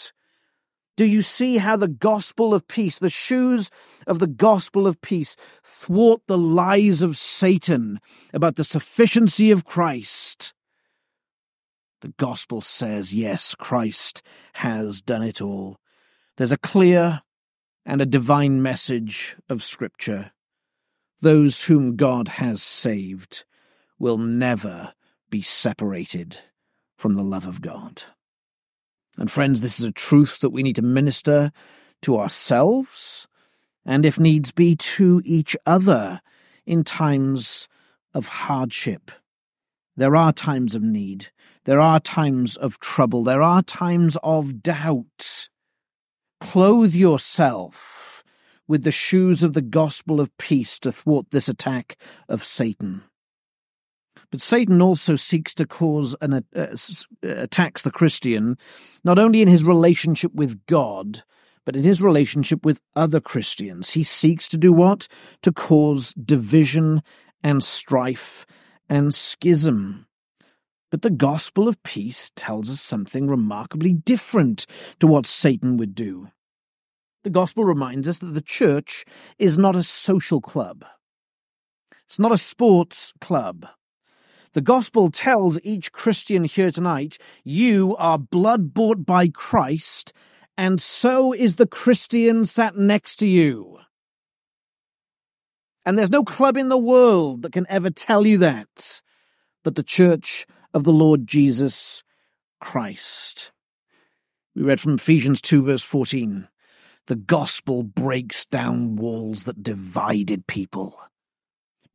Do 0.96 1.06
you 1.06 1.22
see 1.22 1.58
how 1.58 1.76
the 1.76 1.88
gospel 1.88 2.54
of 2.54 2.68
peace, 2.68 3.00
the 3.00 3.10
shoes 3.10 3.72
of 4.06 4.20
the 4.20 4.28
gospel 4.28 4.86
of 4.86 5.02
peace, 5.02 5.36
thwart 5.64 6.22
the 6.28 6.38
lies 6.38 7.02
of 7.02 7.18
Satan 7.18 8.00
about 8.34 8.56
the 8.58 8.64
sufficiency 8.64 9.50
of 9.50 9.66
Christ? 9.66 10.54
The 12.02 12.14
gospel 12.20 12.62
says, 12.62 13.14
yes, 13.14 13.56
Christ 13.56 14.22
has 14.54 15.02
done 15.02 15.24
it 15.24 15.42
all. 15.42 15.80
There's 16.38 16.52
a 16.52 16.58
clear 16.58 17.22
and 17.86 18.02
a 18.02 18.06
divine 18.06 18.62
message 18.62 19.36
of 19.50 19.64
Scripture. 19.64 20.32
Those 21.22 21.64
whom 21.64 21.96
God 21.96 22.28
has 22.28 22.62
saved 22.62 23.46
will 23.98 24.18
never 24.18 24.94
be 25.30 25.42
separated 25.42 26.38
from 26.98 27.16
the 27.16 27.24
love 27.24 27.48
of 27.48 27.62
God. 27.62 28.04
And 29.18 29.32
friends, 29.32 29.62
this 29.62 29.80
is 29.80 29.86
a 29.86 29.92
truth 29.92 30.40
that 30.40 30.50
we 30.50 30.64
need 30.64 30.76
to 30.76 30.82
minister 30.82 31.52
to 32.02 32.18
ourselves 32.18 33.28
and, 33.86 34.06
if 34.06 34.20
needs 34.20 34.52
be, 34.52 34.76
to 34.76 35.22
each 35.26 35.56
other 35.66 36.22
in 36.66 36.84
times 36.84 37.68
of 38.14 38.28
hardship. 38.28 39.12
There 39.96 40.16
are 40.16 40.34
times 40.34 40.74
of 40.76 40.82
need. 40.82 41.28
There 41.66 41.80
are 41.80 42.00
times 42.00 42.58
of 42.58 42.80
trouble. 42.80 43.24
There 43.24 43.42
are 43.42 43.62
times 43.62 44.18
of 44.24 44.64
doubt. 44.64 45.50
Clothe 46.42 46.94
yourself 46.94 48.24
with 48.68 48.84
the 48.84 48.92
shoes 48.92 49.44
of 49.44 49.54
the 49.54 49.62
gospel 49.62 50.20
of 50.20 50.36
peace 50.38 50.80
to 50.80 50.92
thwart 50.92 51.32
this 51.32 51.48
attack 51.48 51.98
of 52.28 52.44
Satan. 52.44 53.04
But 54.34 54.42
Satan 54.42 54.82
also 54.82 55.16
seeks 55.16 55.54
to 55.54 55.68
cause 55.68 56.16
and 56.20 56.34
uh, 56.34 56.40
uh, 56.56 56.76
attacks 57.22 57.84
the 57.84 57.92
Christian 57.92 58.58
not 59.04 59.20
only 59.20 59.44
in 59.44 59.48
his 59.48 59.64
relationship 59.64 60.34
with 60.34 60.66
God, 60.66 61.22
but 61.66 61.76
in 61.76 61.84
his 61.84 62.02
relationship 62.02 62.66
with 62.66 62.82
other 62.96 63.20
Christians. 63.20 63.92
He 63.92 64.04
seeks 64.04 64.48
to 64.48 64.58
do 64.58 64.74
what? 64.74 65.08
To 65.44 65.52
cause 65.52 66.16
division 66.16 67.04
and 67.44 67.64
strife 67.64 68.48
and 68.90 69.14
schism. 69.14 70.08
But 70.90 71.04
the 71.04 71.12
gospel 71.12 71.68
of 71.68 71.84
peace 71.84 72.32
tells 72.36 72.72
us 72.72 72.82
something 72.82 73.28
remarkably 73.28 73.94
different 73.94 74.66
to 75.00 75.06
what 75.06 75.28
Satan 75.28 75.78
would 75.78 75.94
do. 75.94 76.30
The 77.24 77.30
gospel 77.30 77.66
reminds 77.66 78.08
us 78.08 78.18
that 78.18 78.34
the 78.34 78.42
church 78.42 79.06
is 79.38 79.60
not 79.60 79.76
a 79.76 79.84
social 79.84 80.42
club. 80.42 80.84
It's 82.08 82.18
not 82.18 82.32
a 82.32 82.38
sports 82.40 83.14
club. 83.22 83.68
The 84.54 84.62
gospel 84.62 85.10
tells 85.10 85.60
each 85.64 85.92
Christian 85.92 86.44
here 86.44 86.72
tonight, 86.72 87.18
you 87.44 87.96
are 87.98 88.20
blood 88.20 88.74
bought 88.76 89.04
by 89.04 89.28
Christ, 89.28 90.14
and 90.56 90.80
so 90.80 91.34
is 91.34 91.56
the 91.56 91.66
Christian 91.66 92.46
sat 92.46 92.78
next 92.78 93.16
to 93.18 93.28
you. 93.28 93.80
And 95.86 95.98
there's 95.98 96.12
no 96.12 96.24
club 96.24 96.56
in 96.56 96.70
the 96.70 96.78
world 96.78 97.42
that 97.42 97.52
can 97.52 97.66
ever 97.68 97.90
tell 97.90 98.28
you 98.28 98.38
that, 98.38 99.02
but 99.64 99.74
the 99.74 99.84
church 99.84 100.46
of 100.72 100.84
the 100.84 100.94
Lord 100.94 101.26
Jesus 101.26 102.04
Christ. 102.62 103.52
We 104.56 104.62
read 104.62 104.80
from 104.80 104.96
Ephesians 104.96 105.42
2 105.42 105.64
verse 105.64 105.84
14. 105.84 106.48
The 107.08 107.16
gospel 107.16 107.82
breaks 107.82 108.46
down 108.46 108.98
walls 108.98 109.46
that 109.46 109.64
divided 109.64 110.46
people 110.46 110.98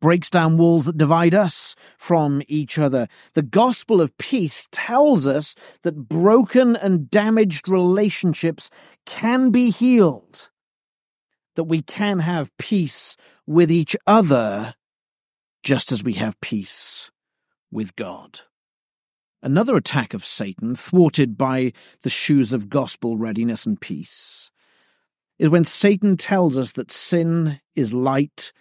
breaks 0.01 0.31
down 0.31 0.57
walls 0.57 0.87
that 0.87 0.97
divide 0.97 1.35
us 1.35 1.75
from 1.97 2.43
each 2.49 2.79
other. 2.79 3.09
The 3.35 3.43
gospel 3.43 4.01
of 4.01 4.17
peace 4.19 4.69
tells 4.71 5.27
us 5.27 5.55
that 5.83 6.09
broken 6.09 6.77
and 6.77 7.11
damaged 7.11 7.69
relationships 7.69 8.71
can 9.07 9.51
be 9.51 9.71
healed, 9.71 10.51
that 11.57 11.65
we 11.65 11.83
can 11.83 12.21
have 12.21 12.57
peace 12.59 13.17
with 13.47 13.71
each 13.71 13.97
other 14.07 14.75
just 15.63 15.91
as 15.91 16.05
we 16.05 16.15
have 16.15 16.41
peace 16.41 17.11
with 17.71 17.97
God. 17.97 18.41
Another 19.43 19.77
attack 19.77 20.15
of 20.15 20.25
Satan, 20.25 20.75
thwarted 20.75 21.39
by 21.39 21.73
the 22.03 22.11
shoes 22.11 22.53
of 22.53 22.69
gospel 22.69 23.17
readiness 23.17 23.67
and 23.67 23.81
peace, 23.81 24.51
is 25.39 25.49
when 25.49 25.65
Satan 25.65 26.17
tells 26.17 26.59
us 26.59 26.73
that 26.73 26.91
sin 26.91 27.61
is 27.77 27.93
light 27.93 28.53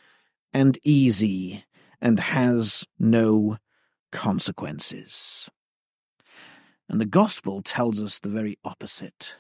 and 0.54 0.78
easy 0.84 1.66
and 2.02 2.20
has 2.20 2.86
no 3.00 3.58
consequences. 4.12 5.50
And 6.90 7.02
the 7.02 7.06
gospel 7.06 7.62
tells 7.62 8.02
us 8.02 8.20
the 8.20 8.30
very 8.30 8.58
opposite. 8.64 9.36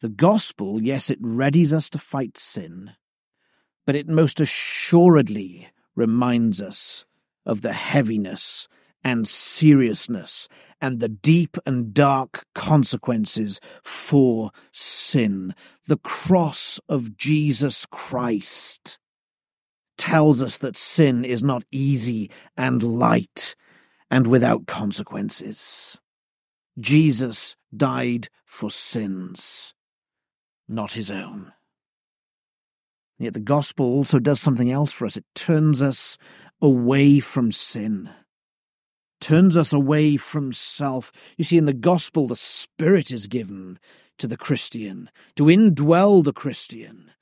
The 0.00 0.08
gospel, 0.08 0.82
yes, 0.82 1.10
it 1.10 1.20
readies 1.22 1.72
us 1.72 1.88
to 1.90 1.98
fight 1.98 2.36
sin, 2.36 2.92
but 3.86 3.96
it 3.96 4.08
most 4.08 4.40
assuredly 4.40 5.68
reminds 5.96 6.60
us 6.60 7.04
of 7.46 7.62
the 7.62 7.72
heaviness 7.72 8.68
and 9.02 9.28
seriousness 9.28 10.48
and 10.80 10.98
the 11.00 11.08
deep 11.08 11.56
and 11.66 11.92
dark 11.92 12.46
consequences 12.54 13.60
for 13.82 14.50
sin. 14.72 15.54
The 15.86 15.98
cross 15.98 16.80
of 16.88 17.16
Jesus 17.16 17.86
Christ 17.86 18.98
tells 19.96 20.42
us 20.42 20.58
that 20.58 20.76
sin 20.76 21.24
is 21.24 21.42
not 21.42 21.64
easy 21.70 22.30
and 22.56 22.82
light 22.82 23.54
and 24.10 24.26
without 24.26 24.66
consequences. 24.66 25.98
Jesus 26.78 27.56
died 27.76 28.28
for 28.44 28.70
sins, 28.70 29.74
not 30.68 30.92
his 30.92 31.10
own. 31.10 31.52
Yet 33.18 33.34
the 33.34 33.40
gospel 33.40 33.86
also 33.86 34.18
does 34.18 34.40
something 34.40 34.70
else 34.70 34.90
for 34.90 35.06
us. 35.06 35.16
It 35.16 35.24
turns 35.34 35.82
us 35.82 36.18
away 36.60 37.20
from 37.20 37.52
sin, 37.52 38.10
turns 39.20 39.56
us 39.56 39.72
away 39.72 40.16
from 40.16 40.52
self. 40.52 41.12
You 41.36 41.44
see, 41.44 41.58
in 41.58 41.66
the 41.66 41.72
gospel, 41.72 42.26
the 42.26 42.36
Spirit 42.36 43.10
is 43.10 43.26
given 43.26 43.78
to 44.18 44.26
the 44.26 44.36
Christian 44.36 45.10
to 45.36 45.44
indwell 45.44 46.24
the 46.24 46.32
Christian 46.32 47.12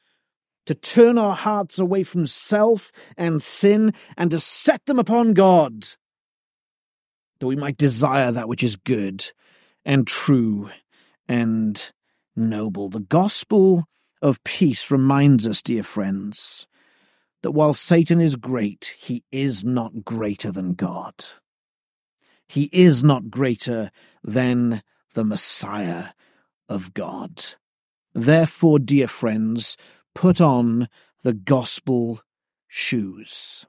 to 0.67 0.75
turn 0.75 1.19
our 1.19 1.35
hearts 1.35 1.79
away 1.79 2.03
from 2.03 2.27
self 2.27 2.93
and 3.17 3.43
sin 3.43 3.93
and 4.17 4.31
to 4.31 4.39
set 4.39 4.85
them 4.87 4.99
upon 4.99 5.35
God, 5.35 5.87
that 7.41 7.47
we 7.47 7.57
might 7.57 7.77
desire 7.77 8.31
that 8.31 8.49
which 8.49 8.63
is 8.63 8.77
good 8.77 9.31
and 9.85 10.07
true 10.07 10.71
and 11.29 11.93
noble. 12.37 12.89
The 12.89 13.01
gospel 13.01 13.85
of 14.21 14.43
peace 14.45 14.91
reminds 14.91 15.47
us, 15.47 15.63
dear 15.63 15.83
friends, 15.83 16.67
that 17.43 17.51
while 17.51 17.75
Satan 17.75 18.21
is 18.21 18.37
great, 18.37 18.95
he 18.97 19.25
is 19.33 19.65
not 19.65 20.05
greater 20.05 20.53
than 20.53 20.75
God. 20.75 21.15
He 22.47 22.71
is 22.73 23.03
not 23.03 23.31
greater 23.31 23.91
than 24.23 24.83
the 25.15 25.25
Messiah 25.25 26.09
of 26.69 26.95
God. 26.95 27.43
Therefore, 28.15 28.79
dear 28.79 29.09
friends, 29.09 29.77
put 30.15 30.41
on 30.41 30.89
the 31.23 31.33
gospel 31.33 32.21
shoes. 32.69 33.67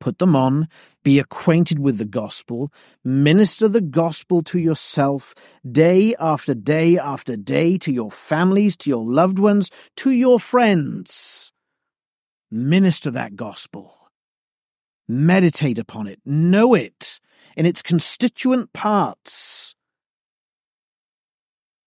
Put 0.00 0.18
them 0.18 0.34
on, 0.34 0.68
be 1.04 1.20
acquainted 1.20 1.78
with 1.78 1.98
the 1.98 2.04
gospel, 2.04 2.72
minister 3.04 3.68
the 3.68 3.80
gospel 3.80 4.42
to 4.42 4.58
yourself 4.58 5.34
day 5.70 6.14
after 6.18 6.54
day 6.54 6.98
after 6.98 7.36
day, 7.36 7.78
to 7.78 7.92
your 7.92 8.10
families, 8.10 8.76
to 8.78 8.90
your 8.90 9.04
loved 9.04 9.38
ones, 9.38 9.70
to 9.96 10.10
your 10.10 10.40
friends. 10.40 11.52
Minister 12.50 13.12
that 13.12 13.36
gospel. 13.36 13.94
Meditate 15.08 15.78
upon 15.78 16.06
it. 16.08 16.20
Know 16.24 16.74
it. 16.74 17.20
in 17.56 17.66
its 17.66 17.82
constituent 17.82 18.72
parts 18.72 19.74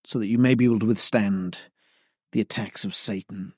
so 0.05 0.19
that 0.19 0.27
you 0.27 0.37
may 0.37 0.55
be 0.55 0.65
able 0.65 0.79
to 0.79 0.85
withstand 0.85 1.59
the 2.35 2.41
attacks 2.41 2.83
of 2.83 2.93
Satan. 2.93 3.53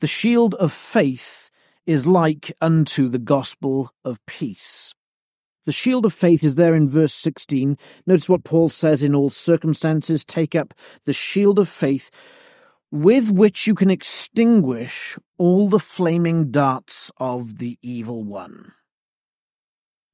The 0.00 0.06
shield 0.06 0.54
of 0.54 0.72
faith 0.72 1.50
is 1.84 2.06
like 2.06 2.50
unto 2.58 3.10
the 3.10 3.18
gospel 3.18 3.92
of 4.06 4.24
peace. 4.24 4.94
The 5.66 5.72
shield 5.72 6.06
of 6.06 6.14
faith 6.14 6.42
is 6.42 6.54
there 6.54 6.74
in 6.74 6.88
verse 6.88 7.12
16. 7.12 7.76
Notice 8.06 8.26
what 8.26 8.42
Paul 8.42 8.70
says 8.70 9.02
in 9.02 9.14
all 9.14 9.28
circumstances 9.28 10.24
take 10.24 10.54
up 10.54 10.72
the 11.04 11.12
shield 11.12 11.58
of 11.58 11.68
faith 11.68 12.10
with 12.90 13.30
which 13.30 13.66
you 13.66 13.74
can 13.74 13.90
extinguish 13.90 15.18
all 15.36 15.68
the 15.68 15.78
flaming 15.78 16.50
darts 16.50 17.10
of 17.18 17.58
the 17.58 17.78
evil 17.82 18.24
one. 18.24 18.72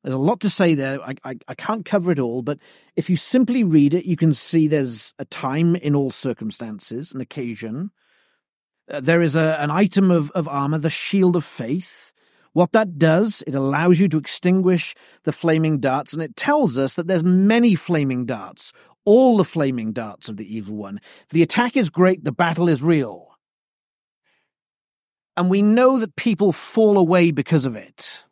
There's 0.06 0.14
a 0.14 0.18
lot 0.18 0.38
to 0.42 0.50
say 0.50 0.76
there. 0.76 1.02
I, 1.02 1.16
I, 1.24 1.34
I, 1.48 1.54
can't 1.56 1.84
cover 1.84 2.12
it 2.12 2.20
all, 2.20 2.40
but 2.40 2.60
if 2.94 3.10
you 3.10 3.16
simply 3.16 3.64
read 3.64 3.92
it, 3.92 4.04
you 4.04 4.14
can 4.14 4.32
see 4.32 4.68
there's 4.68 5.12
a 5.18 5.24
time 5.24 5.74
in 5.74 5.96
all 5.96 6.12
circumstances, 6.12 7.10
an 7.10 7.20
occasion. 7.20 7.90
Uh, 8.88 9.00
there 9.00 9.20
is 9.20 9.34
a, 9.34 9.60
an 9.60 9.72
item 9.72 10.12
of, 10.12 10.30
of 10.30 10.46
armor, 10.46 10.78
the 10.78 10.90
shield 10.90 11.34
of 11.34 11.44
faith. 11.44 12.12
What 12.52 12.70
that 12.70 12.98
does, 12.98 13.42
it 13.48 13.56
allows 13.56 13.98
you 13.98 14.06
to 14.10 14.16
extinguish 14.16 14.94
the 15.24 15.32
flaming 15.32 15.80
darts, 15.80 16.12
and 16.12 16.22
it 16.22 16.36
tells 16.36 16.78
us 16.78 16.94
that 16.94 17.08
there's 17.08 17.24
many 17.24 17.74
flaming 17.74 18.26
darts, 18.26 18.72
all 19.04 19.36
the 19.36 19.44
flaming 19.44 19.92
darts 19.92 20.28
of 20.28 20.36
the 20.36 20.56
evil 20.56 20.76
one. 20.76 21.00
The 21.30 21.42
attack 21.42 21.76
is 21.76 21.90
great, 21.90 22.22
the 22.22 22.30
battle 22.30 22.68
is 22.68 22.80
real. 22.80 23.32
And 25.36 25.50
we 25.50 25.62
know 25.62 25.98
that 25.98 26.14
people 26.14 26.52
fall 26.52 26.96
away 26.96 27.32
because 27.32 27.66
of 27.66 27.74
it. 27.74 28.22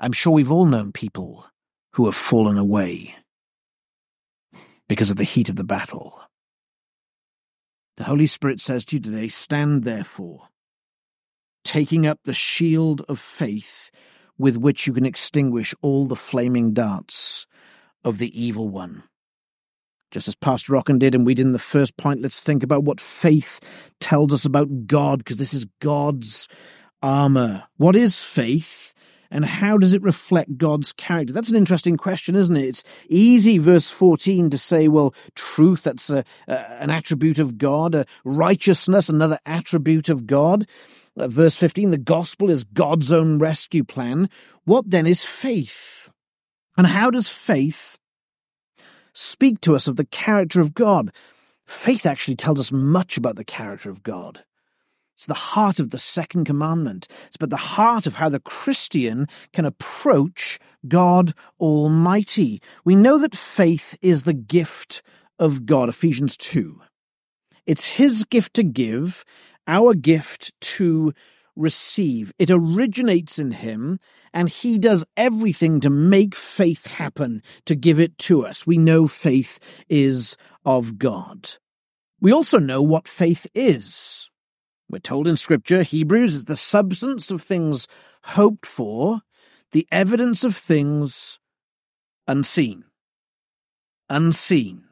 I'm 0.00 0.12
sure 0.12 0.32
we've 0.32 0.52
all 0.52 0.66
known 0.66 0.92
people 0.92 1.46
who 1.94 2.06
have 2.06 2.14
fallen 2.14 2.58
away 2.58 3.16
because 4.88 5.10
of 5.10 5.16
the 5.16 5.24
heat 5.24 5.48
of 5.48 5.56
the 5.56 5.64
battle. 5.64 6.20
The 7.96 8.04
Holy 8.04 8.28
Spirit 8.28 8.60
says 8.60 8.84
to 8.86 8.96
you 8.96 9.02
today, 9.02 9.28
Stand 9.28 9.82
therefore, 9.82 10.48
taking 11.64 12.06
up 12.06 12.20
the 12.22 12.32
shield 12.32 13.02
of 13.08 13.18
faith 13.18 13.90
with 14.38 14.56
which 14.56 14.86
you 14.86 14.92
can 14.92 15.04
extinguish 15.04 15.74
all 15.82 16.06
the 16.06 16.14
flaming 16.14 16.72
darts 16.72 17.46
of 18.04 18.18
the 18.18 18.40
evil 18.40 18.68
one. 18.68 19.02
Just 20.12 20.28
as 20.28 20.36
Pastor 20.36 20.72
Rockin 20.72 20.98
did, 20.98 21.14
and 21.14 21.26
we 21.26 21.34
did 21.34 21.44
in 21.44 21.52
the 21.52 21.58
first 21.58 21.96
point, 21.96 22.22
let's 22.22 22.42
think 22.42 22.62
about 22.62 22.84
what 22.84 23.00
faith 23.00 23.60
tells 24.00 24.32
us 24.32 24.44
about 24.44 24.86
God, 24.86 25.18
because 25.18 25.38
this 25.38 25.52
is 25.52 25.66
God's 25.80 26.48
armor. 27.02 27.64
What 27.76 27.96
is 27.96 28.22
faith? 28.22 28.87
And 29.30 29.44
how 29.44 29.76
does 29.76 29.94
it 29.94 30.02
reflect 30.02 30.56
God's 30.56 30.92
character? 30.92 31.32
That's 31.32 31.50
an 31.50 31.56
interesting 31.56 31.96
question, 31.96 32.34
isn't 32.34 32.56
it? 32.56 32.66
It's 32.66 32.84
easy, 33.08 33.58
verse 33.58 33.90
14, 33.90 34.50
to 34.50 34.58
say, 34.58 34.88
well, 34.88 35.14
truth, 35.34 35.82
that's 35.82 36.10
a, 36.10 36.24
an 36.46 36.90
attribute 36.90 37.38
of 37.38 37.58
God, 37.58 37.94
a 37.94 38.06
righteousness, 38.24 39.08
another 39.08 39.38
attribute 39.44 40.08
of 40.08 40.26
God. 40.26 40.66
Uh, 41.16 41.28
verse 41.28 41.56
15, 41.56 41.90
the 41.90 41.98
gospel 41.98 42.48
is 42.48 42.64
God's 42.64 43.12
own 43.12 43.38
rescue 43.38 43.84
plan. 43.84 44.30
What 44.64 44.88
then 44.88 45.06
is 45.06 45.24
faith? 45.24 46.10
And 46.76 46.86
how 46.86 47.10
does 47.10 47.28
faith 47.28 47.98
speak 49.12 49.60
to 49.62 49.74
us 49.74 49.88
of 49.88 49.96
the 49.96 50.06
character 50.06 50.60
of 50.60 50.74
God? 50.74 51.12
Faith 51.66 52.06
actually 52.06 52.36
tells 52.36 52.60
us 52.60 52.72
much 52.72 53.18
about 53.18 53.36
the 53.36 53.44
character 53.44 53.90
of 53.90 54.02
God. 54.02 54.44
It's 55.18 55.26
the 55.26 55.34
heart 55.34 55.80
of 55.80 55.90
the 55.90 55.98
second 55.98 56.44
commandment. 56.44 57.08
It's 57.26 57.36
but 57.36 57.50
the 57.50 57.56
heart 57.56 58.06
of 58.06 58.14
how 58.14 58.28
the 58.28 58.38
Christian 58.38 59.26
can 59.52 59.64
approach 59.64 60.60
God 60.86 61.34
Almighty. 61.58 62.62
We 62.84 62.94
know 62.94 63.18
that 63.18 63.34
faith 63.34 63.98
is 64.00 64.22
the 64.22 64.32
gift 64.32 65.02
of 65.36 65.66
God, 65.66 65.88
Ephesians 65.88 66.36
2. 66.36 66.80
It's 67.66 67.96
His 67.96 68.22
gift 68.22 68.54
to 68.54 68.62
give, 68.62 69.24
our 69.66 69.92
gift 69.92 70.52
to 70.60 71.12
receive. 71.56 72.32
It 72.38 72.48
originates 72.48 73.40
in 73.40 73.50
Him, 73.50 73.98
and 74.32 74.48
He 74.48 74.78
does 74.78 75.04
everything 75.16 75.80
to 75.80 75.90
make 75.90 76.36
faith 76.36 76.86
happen, 76.86 77.42
to 77.64 77.74
give 77.74 77.98
it 77.98 78.18
to 78.18 78.46
us. 78.46 78.68
We 78.68 78.78
know 78.78 79.08
faith 79.08 79.58
is 79.88 80.36
of 80.64 80.96
God. 80.96 81.56
We 82.20 82.32
also 82.32 82.58
know 82.58 82.82
what 82.82 83.08
faith 83.08 83.48
is. 83.52 84.30
We're 84.90 84.98
told 85.00 85.28
in 85.28 85.36
Scripture 85.36 85.82
Hebrews 85.82 86.34
is 86.34 86.44
the 86.46 86.56
substance 86.56 87.30
of 87.30 87.42
things 87.42 87.86
hoped 88.24 88.64
for, 88.64 89.20
the 89.72 89.86
evidence 89.92 90.44
of 90.44 90.56
things 90.56 91.38
unseen. 92.26 92.84
Unseen. 94.08 94.84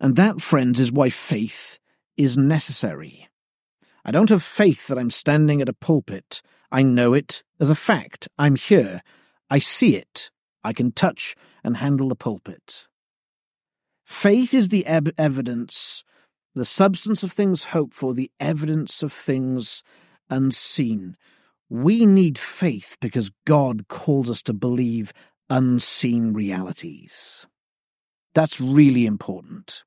And 0.00 0.14
that, 0.14 0.40
friends, 0.40 0.78
is 0.78 0.92
why 0.92 1.10
faith 1.10 1.80
is 2.16 2.36
necessary. 2.36 3.28
I 4.04 4.12
don't 4.12 4.30
have 4.30 4.42
faith 4.42 4.86
that 4.86 4.98
I'm 4.98 5.10
standing 5.10 5.60
at 5.60 5.68
a 5.68 5.72
pulpit. 5.72 6.40
I 6.70 6.82
know 6.82 7.14
it 7.14 7.42
as 7.58 7.70
a 7.70 7.74
fact. 7.74 8.28
I'm 8.38 8.54
here. 8.54 9.02
I 9.50 9.58
see 9.58 9.96
it. 9.96 10.30
I 10.62 10.72
can 10.72 10.92
touch 10.92 11.34
and 11.64 11.78
handle 11.78 12.08
the 12.08 12.14
pulpit. 12.14 12.86
Faith 14.04 14.54
is 14.54 14.68
the 14.68 14.86
ev- 14.86 15.12
evidence 15.18 16.04
the 16.54 16.64
substance 16.64 17.22
of 17.22 17.32
things 17.32 17.64
hoped 17.64 17.94
for, 17.94 18.14
the 18.14 18.30
evidence 18.40 19.02
of 19.02 19.12
things 19.12 19.82
unseen. 20.30 21.16
We 21.68 22.06
need 22.06 22.38
faith 22.38 22.96
because 23.00 23.30
God 23.46 23.88
calls 23.88 24.30
us 24.30 24.42
to 24.44 24.52
believe 24.52 25.12
unseen 25.50 26.32
realities. 26.32 27.46
That's 28.34 28.60
really 28.60 29.06
important. 29.06 29.84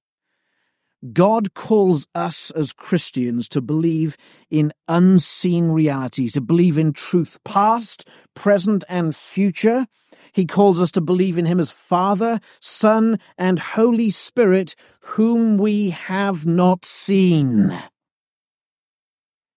God 1.13 1.53
calls 1.55 2.05
us 2.13 2.51
as 2.51 2.73
Christians 2.73 3.49
to 3.49 3.61
believe 3.61 4.17
in 4.49 4.71
unseen 4.87 5.71
realities, 5.71 6.33
to 6.33 6.41
believe 6.41 6.77
in 6.77 6.93
truth 6.93 7.39
past, 7.43 8.07
present, 8.35 8.83
and 8.87 9.15
future, 9.15 9.87
he 10.33 10.45
calls 10.45 10.81
us 10.81 10.91
to 10.91 11.01
believe 11.01 11.37
in 11.37 11.45
him 11.45 11.59
as 11.59 11.71
Father, 11.71 12.39
Son, 12.59 13.19
and 13.37 13.59
Holy 13.59 14.09
Spirit, 14.09 14.75
whom 15.01 15.57
we 15.57 15.89
have 15.89 16.45
not 16.45 16.85
seen. 16.85 17.77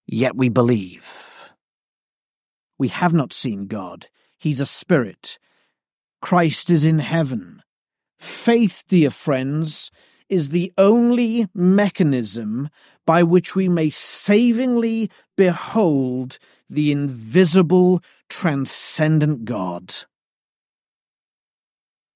Yet 0.07 0.37
we 0.37 0.49
believe. 0.49 1.53
We 2.79 2.89
have 2.89 3.15
not 3.15 3.33
seen 3.33 3.67
God. 3.67 4.09
He's 4.37 4.61
a 4.61 4.67
spirit. 4.67 5.39
Christ 6.21 6.71
is 6.71 6.85
in 6.85 6.99
heaven. 6.99 7.63
Faith, 8.19 8.85
dear 8.89 9.11
friends, 9.11 9.91
is 10.29 10.51
the 10.51 10.73
only 10.79 11.49
mechanism 11.55 12.69
by 13.07 13.23
which 13.23 13.55
we 13.55 13.69
may 13.69 13.91
savingly 13.91 15.11
behold 15.37 16.39
the 16.69 16.91
invisible, 16.91 18.03
transcendent 18.29 19.45
God. 19.45 19.95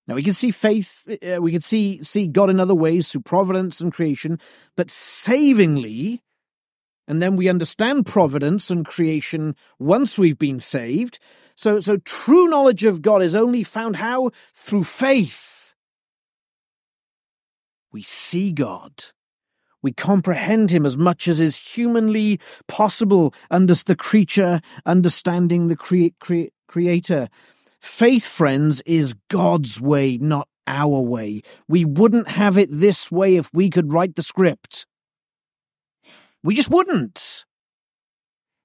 Now 0.07 0.15
we 0.15 0.23
can 0.23 0.33
see 0.33 0.51
faith, 0.51 1.07
uh, 1.23 1.41
we 1.41 1.53
can 1.53 1.61
see 1.61 2.03
see 2.03 2.27
God 2.27 2.49
in 2.49 2.61
other 2.61 2.75
ways 2.75 3.09
through 3.09 3.21
providence 3.23 3.81
and 3.81 3.93
creation, 3.93 4.41
but 4.75 4.91
savingly, 4.91 6.23
and 7.07 7.23
then 7.23 7.37
we 7.37 7.49
understand 7.49 8.07
providence 8.07 8.71
and 8.71 8.85
creation 8.85 9.57
once 9.79 10.19
we've 10.19 10.39
been 10.39 10.61
saved. 10.61 11.19
So, 11.55 11.81
so 11.81 11.97
true 11.97 12.47
knowledge 12.49 12.85
of 12.85 13.03
God 13.03 13.23
is 13.23 13.35
only 13.35 13.65
found 13.65 13.97
how 13.97 14.31
through 14.55 14.85
faith. 14.85 15.58
We 17.93 18.03
see 18.03 18.53
God. 18.53 18.93
We 19.83 19.93
comprehend 19.93 20.71
him 20.71 20.85
as 20.85 20.97
much 20.97 21.29
as 21.29 21.41
is 21.41 21.57
humanly 21.57 22.41
possible 22.67 23.33
under 23.51 23.75
the 23.75 23.97
creature 23.97 24.61
understanding 24.85 25.69
the 25.69 25.77
crea- 25.77 26.15
crea- 26.21 26.51
creator. 26.67 27.29
Faith, 27.81 28.25
friends, 28.25 28.81
is 28.83 29.15
God's 29.31 29.81
way, 29.81 30.19
not 30.19 30.49
our 30.67 31.01
way. 31.01 31.43
We 31.69 31.85
wouldn't 31.85 32.29
have 32.29 32.59
it 32.59 32.69
this 32.71 33.11
way 33.11 33.37
if 33.37 33.51
we 33.55 33.71
could 33.71 33.93
write 33.93 34.17
the 34.17 34.23
script. 34.23 34.87
We 36.43 36.55
just 36.55 36.71
wouldn't. 36.71 37.45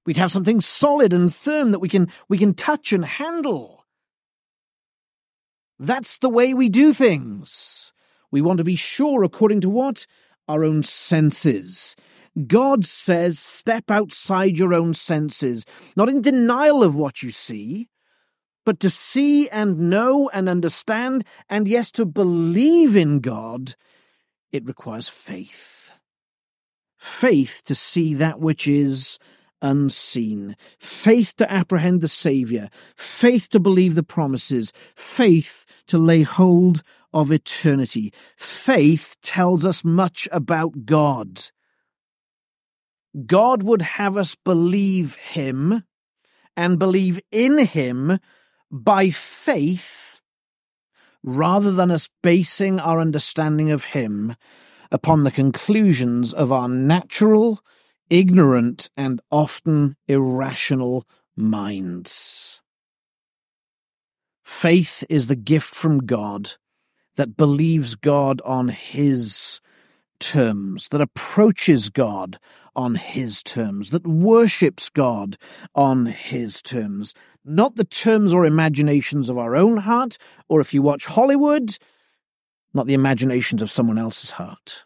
We'd 0.06 0.18
have 0.18 0.32
something 0.32 0.60
solid 0.62 1.14
and 1.14 1.34
firm 1.34 1.72
that 1.72 1.80
we 1.80 1.90
can, 1.90 2.10
we 2.28 2.38
can 2.38 2.54
touch 2.54 2.92
and 2.92 3.06
handle. 3.06 3.86
That's 5.80 6.18
the 6.18 6.30
way 6.30 6.54
we 6.54 6.70
do 6.70 6.94
things. 6.94 7.93
We 8.34 8.42
want 8.42 8.58
to 8.58 8.64
be 8.64 8.76
sure 8.76 9.24
according 9.24 9.62
to 9.62 9.70
what? 9.70 10.08
Our 10.48 10.64
own 10.64 10.82
senses. 10.82 11.96
God 12.48 12.84
says, 12.84 13.38
step 13.38 13.92
outside 13.92 14.58
your 14.58 14.74
own 14.74 14.96
senses, 14.96 15.68
not 15.96 16.10
in 16.10 16.24
denial 16.24 16.82
of 16.82 16.96
what 16.96 17.22
you 17.22 17.32
see, 17.32 17.90
but 18.66 18.80
to 18.80 18.90
see 18.90 19.48
and 19.50 19.88
know 19.88 20.32
and 20.34 20.50
understand, 20.50 21.26
and 21.48 21.68
yes, 21.68 21.92
to 21.92 22.06
believe 22.06 22.96
in 22.96 23.20
God, 23.20 23.76
it 24.52 24.66
requires 24.66 25.08
faith. 25.08 25.92
Faith 26.98 27.62
to 27.66 27.76
see 27.76 28.16
that 28.16 28.40
which 28.40 28.68
is 28.68 29.20
unseen, 29.62 30.56
faith 30.80 31.36
to 31.36 31.52
apprehend 31.52 32.02
the 32.02 32.08
Saviour, 32.08 32.70
faith 32.96 33.48
to 33.50 33.60
believe 33.60 33.94
the 33.94 34.02
promises, 34.02 34.74
faith 34.96 35.68
to 35.86 36.00
lay 36.00 36.24
hold 36.24 36.82
of 37.14 37.32
eternity. 37.32 38.14
Faith 38.38 39.18
tells 39.22 39.66
us 39.66 39.84
much 39.84 40.28
about 40.32 40.86
God. 40.86 41.42
God 43.26 43.64
would 43.64 43.82
have 43.82 44.18
us 44.18 44.36
believe 44.36 45.16
Him 45.16 45.84
and 46.58 46.80
believe 46.80 47.20
in 47.32 47.60
Him 47.60 48.20
by 48.72 49.10
faith 49.12 50.22
rather 51.24 51.72
than 51.72 51.92
us 51.92 52.10
basing 52.22 52.80
our 52.80 53.00
understanding 53.00 53.72
of 53.72 53.86
Him 53.86 54.36
upon 54.92 55.24
the 55.24 55.32
conclusions 55.32 56.34
of 56.34 56.52
our 56.52 56.68
natural, 56.68 57.62
ignorant, 58.10 58.90
and 58.98 59.22
often 59.32 59.96
irrational 60.08 61.06
minds. 61.36 62.62
Faith 64.44 65.04
is 65.10 65.28
the 65.28 65.36
gift 65.36 65.74
from 65.74 66.06
God 66.06 66.54
that 67.16 67.38
believes 67.38 67.96
God 67.96 68.42
on 68.44 68.70
His 68.70 69.62
terms, 70.20 70.88
that 70.90 71.02
approaches 71.02 71.90
God 71.90 72.40
on 72.76 72.96
His 72.96 73.44
terms, 73.44 73.92
that 73.92 74.08
worships 74.08 74.90
God 74.90 75.38
on 75.76 76.08
His 76.08 76.62
terms, 76.62 77.14
not 77.46 77.76
the 77.76 77.84
terms 77.84 78.34
or 78.34 78.46
imaginations 78.46 79.30
of 79.30 79.38
our 79.38 79.56
own 79.56 79.78
heart, 79.78 80.18
or 80.48 80.62
if 80.62 80.74
you 80.74 80.82
watch 80.82 81.06
Hollywood, 81.06 81.78
not 82.74 82.88
the 82.88 82.94
imaginations 82.94 83.62
of 83.62 83.72
someone 83.72 83.98
else's 83.98 84.32
heart. 84.32 84.86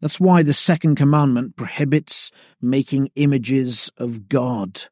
That's 0.00 0.18
why 0.18 0.42
the 0.42 0.52
second 0.52 0.96
commandment 0.96 1.56
prohibits 1.56 2.32
making 2.60 3.10
images 3.14 3.90
of 3.98 4.28
God, 4.28 4.82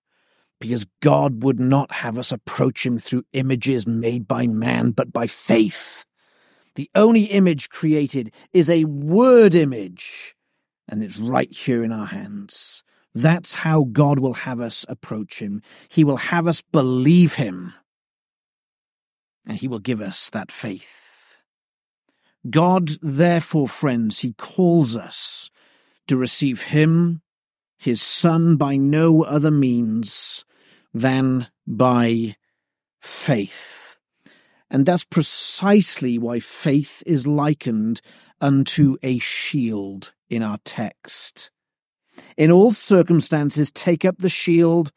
because 0.61 0.87
God 1.01 1.42
would 1.42 1.59
not 1.59 1.90
have 1.90 2.18
us 2.18 2.31
approach 2.31 2.85
Him 2.85 2.99
through 2.99 3.25
images 3.33 3.87
made 3.87 4.29
by 4.29 4.46
man, 4.46 4.90
but 4.90 5.12
by 5.12 5.27
faith. 5.27 6.05
The 6.75 6.90
only 6.94 7.25
image 7.25 7.70
created 7.70 8.33
is 8.53 8.70
a 8.70 8.85
word 8.85 9.55
image, 9.55 10.37
and 10.87 11.03
it's 11.03 11.18
right 11.18 11.51
here 11.51 11.83
in 11.83 11.92
our 11.92 12.07
hands. 12.07 12.85
That's 13.14 13.55
how 13.55 13.85
God 13.85 14.20
will 14.20 14.35
have 14.35 14.61
us 14.61 14.85
approach 14.88 15.40
Him. 15.40 15.62
He 15.88 16.05
will 16.05 16.18
have 16.18 16.46
us 16.46 16.61
believe 16.61 17.35
Him, 17.35 17.75
and 19.46 19.57
He 19.57 19.66
will 19.66 19.81
give 19.81 20.01
us 20.01 20.31
that 20.31 20.53
faith. 20.53 21.38
God, 22.49 22.90
therefore, 23.03 23.66
friends, 23.66 24.20
He 24.20 24.35
calls 24.35 24.96
us 24.96 25.51
to 26.07 26.16
receive 26.16 26.62
Him, 26.64 27.23
His 27.79 28.01
Son, 28.03 28.57
by 28.57 28.77
no 28.77 29.25
other 29.25 29.51
means 29.51 30.44
than 30.92 31.48
by 31.66 32.37
faith. 33.00 33.96
And 34.70 34.87
that's 34.87 35.05
precisely 35.05 36.18
why 36.18 36.40
faith 36.40 37.03
is 37.07 37.26
likened 37.26 38.00
unto 38.40 38.96
a 39.03 39.18
shield 39.18 40.12
in 40.29 40.42
our 40.42 40.59
text. 40.64 41.50
In 42.37 42.50
all 42.50 42.72
circumstances, 42.72 43.70
take 43.70 44.05
up 44.05 44.18
the 44.18 44.29
shield 44.29 44.92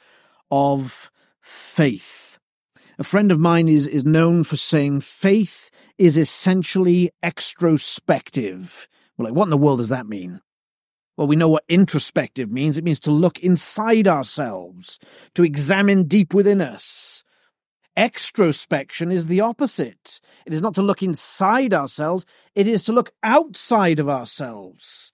of 0.51 1.09
faith. 1.41 2.37
A 2.99 3.03
friend 3.03 3.31
of 3.31 3.39
mine 3.39 3.67
is, 3.67 3.87
is 3.87 4.05
known 4.05 4.43
for 4.43 4.57
saying 4.57 5.01
faith 5.01 5.71
is 5.97 6.17
essentially 6.17 7.11
extrospective. 7.23 8.87
Well, 9.17 9.27
like, 9.27 9.35
what 9.35 9.45
in 9.45 9.49
the 9.49 9.57
world 9.57 9.79
does 9.79 9.89
that 9.89 10.05
mean? 10.05 10.41
Well, 11.15 11.27
we 11.27 11.35
know 11.35 11.49
what 11.49 11.63
introspective 11.69 12.51
means. 12.51 12.77
It 12.77 12.83
means 12.83 12.99
to 13.01 13.11
look 13.11 13.39
inside 13.39 14.07
ourselves, 14.07 14.99
to 15.35 15.43
examine 15.43 16.07
deep 16.07 16.33
within 16.33 16.59
us. 16.59 17.23
Extrospection 17.95 19.11
is 19.11 19.27
the 19.27 19.41
opposite. 19.41 20.19
It 20.47 20.53
is 20.53 20.61
not 20.61 20.73
to 20.75 20.81
look 20.81 21.03
inside 21.03 21.73
ourselves, 21.73 22.25
it 22.55 22.65
is 22.65 22.83
to 22.85 22.93
look 22.93 23.11
outside 23.21 23.99
of 23.99 24.09
ourselves. 24.09 25.11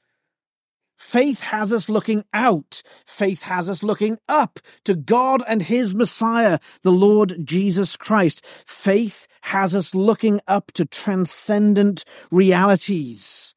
Faith 0.97 1.41
has 1.41 1.73
us 1.73 1.89
looking 1.89 2.23
out. 2.33 2.81
Faith 3.05 3.43
has 3.43 3.69
us 3.69 3.83
looking 3.83 4.17
up 4.27 4.59
to 4.83 4.93
God 4.93 5.41
and 5.47 5.63
His 5.63 5.95
Messiah, 5.95 6.59
the 6.81 6.91
Lord 6.91 7.37
Jesus 7.43 7.95
Christ. 7.95 8.45
Faith 8.65 9.27
has 9.41 9.75
us 9.75 9.95
looking 9.95 10.39
up 10.47 10.71
to 10.73 10.85
transcendent 10.85 12.05
realities, 12.31 13.55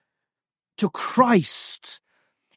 to 0.78 0.88
Christ 0.90 2.00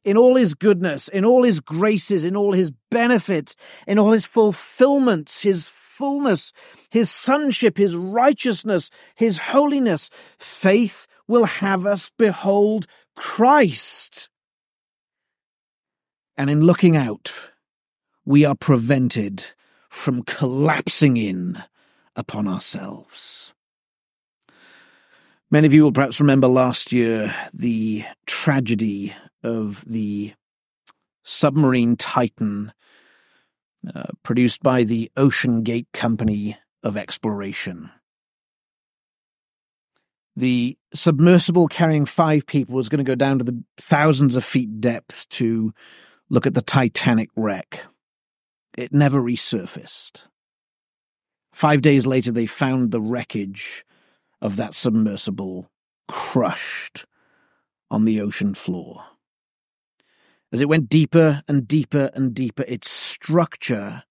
in 0.05 0.15
all 0.15 0.35
His 0.35 0.53
goodness, 0.53 1.09
in 1.09 1.25
all 1.25 1.43
His 1.43 1.59
graces, 1.59 2.23
in 2.23 2.37
all 2.37 2.53
His 2.53 2.71
benefits, 2.89 3.57
in 3.85 3.99
all 3.99 4.13
His 4.13 4.25
fulfillments, 4.25 5.41
His 5.41 5.67
fullness, 5.95 6.51
his 6.89 7.09
sonship, 7.09 7.77
his 7.77 7.95
righteousness, 7.95 8.89
his 9.15 9.37
holiness. 9.37 10.09
Faith 10.37 11.07
will 11.27 11.45
have 11.45 11.85
us 11.85 12.11
behold 12.17 12.85
Christ. 13.15 14.29
And 16.37 16.49
in 16.49 16.61
looking 16.61 16.97
out, 16.97 17.51
we 18.25 18.43
are 18.43 18.55
prevented 18.55 19.45
from 19.89 20.23
collapsing 20.23 21.15
in 21.15 21.63
upon 22.15 22.47
ourselves. 22.47 23.53
Many 25.49 25.67
of 25.67 25.73
you 25.73 25.83
will 25.83 25.93
perhaps 25.93 26.19
remember 26.19 26.47
last 26.47 26.91
year 26.91 27.33
the 27.53 28.03
tragedy 28.25 29.15
of 29.45 29.83
the 29.85 30.33
submarine 31.23 31.95
Titan 31.95 32.73
uh, 33.93 34.03
produced 34.23 34.63
by 34.63 34.83
the 34.83 35.11
OceanGate 35.15 35.87
Company 35.93 36.57
of 36.83 36.97
Exploration. 36.97 37.91
The 40.35 40.77
submersible 40.93 41.67
carrying 41.67 42.05
five 42.05 42.45
people 42.45 42.75
was 42.75 42.89
going 42.89 43.03
to 43.03 43.09
go 43.09 43.15
down 43.15 43.37
to 43.37 43.45
the 43.45 43.63
thousands 43.77 44.35
of 44.35 44.43
feet 44.43 44.81
depth 44.81 45.29
to 45.29 45.73
look 46.29 46.45
at 46.45 46.53
the 46.53 46.61
Titanic 46.61 47.29
wreck. 47.35 47.85
It 48.77 48.91
never 48.91 49.21
resurfaced. 49.21 50.23
Five 51.53 51.81
days 51.81 52.05
later, 52.05 52.31
they 52.31 52.47
found 52.47 52.91
the 52.91 52.99
wreckage 52.99 53.85
of 54.41 54.57
that 54.57 54.75
submersible 54.75 55.69
crushed 56.07 57.05
on 57.89 58.03
the 58.03 58.19
ocean 58.19 58.53
floor. 58.53 59.05
As 60.55 60.61
it 60.61 60.69
went 60.69 60.87
deeper 60.87 61.43
and 61.49 61.67
deeper 61.67 62.09
and 62.13 62.33
deeper, 62.33 62.63
its 62.65 62.89
structure 62.89 64.03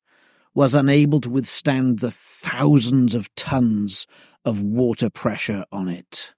was 0.52 0.74
unable 0.74 1.18
to 1.22 1.30
withstand 1.30 2.00
the 2.00 2.10
thousands 2.10 3.14
of 3.14 3.34
tons 3.34 4.06
of 4.44 4.60
water 4.60 5.08
pressure 5.08 5.64
on 5.72 5.88
it. 5.88 6.34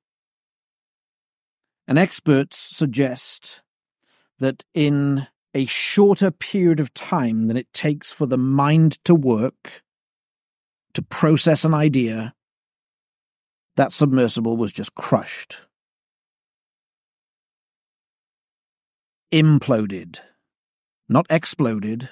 And 1.88 1.98
experts 1.98 2.56
suggest 2.56 3.62
that 4.38 4.64
in 4.74 5.26
a 5.52 5.64
shorter 5.64 6.30
period 6.30 6.78
of 6.78 6.94
time 6.94 7.48
than 7.48 7.56
it 7.56 7.72
takes 7.72 8.12
for 8.12 8.26
the 8.26 8.38
mind 8.38 9.04
to 9.06 9.12
work, 9.12 9.82
to 10.94 11.02
process 11.02 11.64
an 11.64 11.74
idea, 11.74 12.32
that 13.74 13.92
submersible 13.92 14.56
was 14.56 14.72
just 14.72 14.94
crushed. 14.94 15.65
Imploded. 19.32 20.20
Not 21.08 21.26
exploded, 21.30 22.08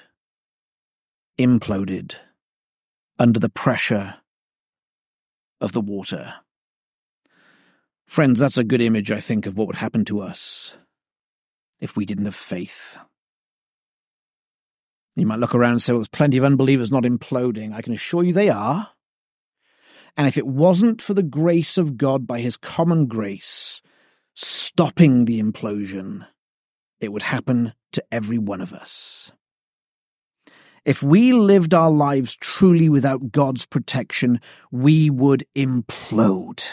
imploded 1.37 2.15
under 3.19 3.39
the 3.39 3.49
pressure 3.49 4.15
of 5.59 5.73
the 5.73 5.81
water. 5.81 6.35
Friends, 8.07 8.39
that's 8.39 8.57
a 8.57 8.63
good 8.63 8.81
image, 8.81 9.11
I 9.11 9.19
think, 9.19 9.45
of 9.45 9.57
what 9.57 9.67
would 9.67 9.75
happen 9.75 10.05
to 10.05 10.21
us 10.21 10.77
if 11.79 11.97
we 11.97 12.05
didn't 12.05 12.25
have 12.25 12.35
faith. 12.35 12.97
You 15.15 15.25
might 15.25 15.39
look 15.39 15.55
around 15.55 15.71
and 15.71 15.81
say, 15.81 15.93
well, 15.93 15.99
there's 15.99 16.09
plenty 16.09 16.37
of 16.37 16.45
unbelievers 16.45 16.91
not 16.91 17.03
imploding. 17.03 17.73
I 17.73 17.81
can 17.81 17.93
assure 17.93 18.23
you 18.23 18.33
they 18.33 18.49
are. 18.49 18.89
And 20.17 20.27
if 20.27 20.37
it 20.37 20.47
wasn't 20.47 21.01
for 21.01 21.13
the 21.13 21.23
grace 21.23 21.77
of 21.77 21.97
God 21.97 22.25
by 22.25 22.39
his 22.39 22.57
common 22.57 23.07
grace 23.07 23.81
stopping 24.33 25.25
the 25.25 25.41
implosion, 25.41 26.25
it 26.99 27.11
would 27.11 27.23
happen 27.23 27.73
to 27.93 28.03
every 28.11 28.37
one 28.37 28.61
of 28.61 28.73
us. 28.73 29.31
If 30.85 31.01
we 31.01 31.33
lived 31.33 31.73
our 31.73 31.89
lives 31.89 32.35
truly 32.35 32.89
without 32.89 33.31
God's 33.31 33.65
protection, 33.65 34.39
we 34.71 35.09
would 35.09 35.45
implode. 35.55 36.63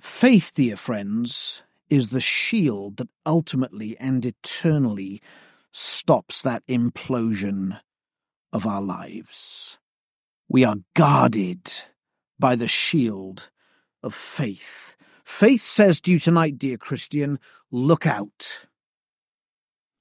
Faith, 0.00 0.52
dear 0.54 0.76
friends, 0.76 1.62
is 1.88 2.08
the 2.08 2.20
shield 2.20 2.98
that 2.98 3.08
ultimately 3.26 3.96
and 3.98 4.24
eternally 4.24 5.20
stops 5.72 6.42
that 6.42 6.66
implosion 6.68 7.80
of 8.52 8.66
our 8.66 8.80
lives. 8.80 9.78
We 10.48 10.64
are 10.64 10.76
guarded 10.94 11.72
by 12.38 12.56
the 12.56 12.68
shield 12.68 13.50
of 14.02 14.14
faith. 14.14 14.96
Faith 15.30 15.62
says 15.62 16.00
to 16.02 16.10
you 16.10 16.18
tonight, 16.18 16.58
dear 16.58 16.76
Christian, 16.76 17.38
look 17.70 18.04
out. 18.04 18.66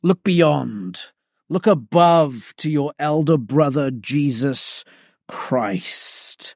Look 0.02 0.24
beyond. 0.24 1.00
Look 1.48 1.66
above 1.68 2.54
to 2.58 2.70
your 2.70 2.94
elder 3.00 3.38
brother, 3.38 3.92
Jesus 3.92 4.84
Christ, 5.30 6.56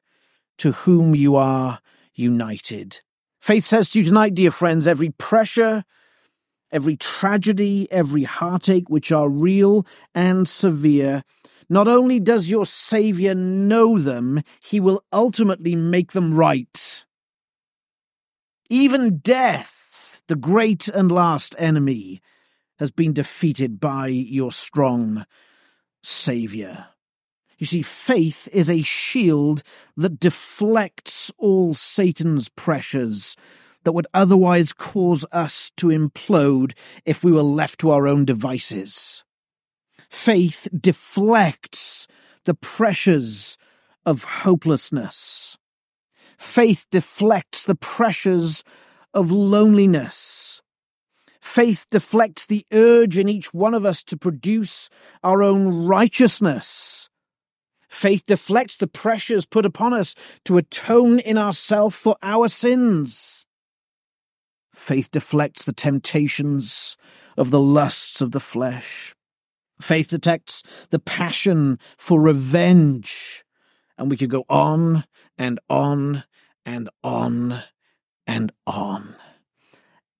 to 0.58 0.72
whom 0.72 1.14
you 1.14 1.36
are 1.36 1.78
united. 2.14 3.00
Faith 3.40 3.64
says 3.64 3.88
to 3.90 4.00
you 4.00 4.04
tonight, 4.04 4.34
dear 4.34 4.50
friends, 4.50 4.86
every 4.88 5.10
pressure, 5.10 5.84
every 6.70 6.96
tragedy, 6.96 7.90
every 7.90 8.24
heartache, 8.24 8.90
which 8.90 9.12
are 9.12 9.30
real 9.30 9.86
and 10.16 10.46
severe, 10.46 11.22
not 11.70 11.88
only 11.88 12.20
does 12.20 12.50
your 12.50 12.66
Saviour 12.66 13.34
know 13.36 13.98
them, 13.98 14.42
he 14.60 14.80
will 14.80 15.02
ultimately 15.12 15.74
make 15.76 16.12
them 16.12 16.34
right. 16.34 16.93
Even 18.70 19.18
death, 19.18 20.22
the 20.28 20.36
great 20.36 20.88
and 20.88 21.12
last 21.12 21.54
enemy, 21.58 22.22
has 22.78 22.90
been 22.90 23.12
defeated 23.12 23.78
by 23.78 24.08
your 24.08 24.50
strong 24.50 25.26
Saviour. 26.02 26.86
You 27.58 27.66
see, 27.66 27.82
faith 27.82 28.48
is 28.52 28.68
a 28.68 28.82
shield 28.82 29.62
that 29.96 30.18
deflects 30.18 31.30
all 31.38 31.74
Satan's 31.74 32.48
pressures 32.48 33.36
that 33.84 33.92
would 33.92 34.06
otherwise 34.12 34.72
cause 34.72 35.24
us 35.30 35.70
to 35.76 35.88
implode 35.88 36.72
if 37.04 37.22
we 37.22 37.32
were 37.32 37.42
left 37.42 37.80
to 37.80 37.90
our 37.90 38.08
own 38.08 38.24
devices. 38.24 39.22
Faith 40.10 40.68
deflects 40.78 42.06
the 42.44 42.54
pressures 42.54 43.56
of 44.04 44.24
hopelessness. 44.24 45.56
Faith 46.38 46.86
deflects 46.90 47.64
the 47.64 47.74
pressures 47.74 48.64
of 49.12 49.30
loneliness. 49.30 50.62
Faith 51.40 51.86
deflects 51.90 52.46
the 52.46 52.66
urge 52.72 53.16
in 53.16 53.28
each 53.28 53.52
one 53.52 53.74
of 53.74 53.84
us 53.84 54.02
to 54.02 54.16
produce 54.16 54.88
our 55.22 55.42
own 55.42 55.86
righteousness. 55.86 57.08
Faith 57.88 58.24
deflects 58.26 58.76
the 58.76 58.86
pressures 58.86 59.46
put 59.46 59.64
upon 59.64 59.92
us 59.92 60.14
to 60.44 60.56
atone 60.56 61.20
in 61.20 61.38
ourselves 61.38 61.94
for 61.94 62.16
our 62.22 62.48
sins. 62.48 63.46
Faith 64.74 65.10
deflects 65.12 65.64
the 65.64 65.72
temptations 65.72 66.96
of 67.36 67.50
the 67.50 67.60
lusts 67.60 68.20
of 68.20 68.32
the 68.32 68.40
flesh. 68.40 69.14
Faith 69.80 70.08
detects 70.08 70.62
the 70.90 70.98
passion 70.98 71.78
for 71.96 72.20
revenge. 72.20 73.44
And 73.96 74.10
we 74.10 74.16
could 74.16 74.30
go 74.30 74.44
on 74.48 75.04
and 75.38 75.60
on 75.68 76.24
and 76.64 76.88
on 77.02 77.62
and 78.26 78.52
on. 78.66 79.16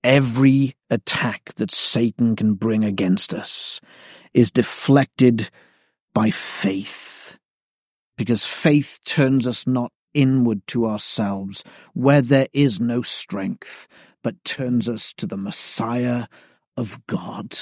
Every 0.03 0.77
attack 0.90 1.55
that 1.57 1.72
Satan 1.72 2.37
can 2.37 2.55
bring 2.55 2.85
against 2.85 3.33
us 3.33 3.81
is 4.35 4.50
deflected 4.50 5.50
by 6.12 6.31
faith. 6.31 7.38
Because 8.16 8.44
faith 8.44 9.00
turns 9.05 9.46
us 9.46 9.66
not 9.66 9.92
inward 10.12 10.66
to 10.68 10.87
ourselves, 10.87 11.64
where 11.94 12.20
there 12.20 12.48
is 12.53 12.81
no 12.81 13.03
strength, 13.03 13.88
but 14.22 14.44
turns 14.44 14.88
us 14.88 15.12
to 15.14 15.27
the 15.27 15.37
Messiah 15.37 16.27
of 16.77 17.05
God. 17.07 17.57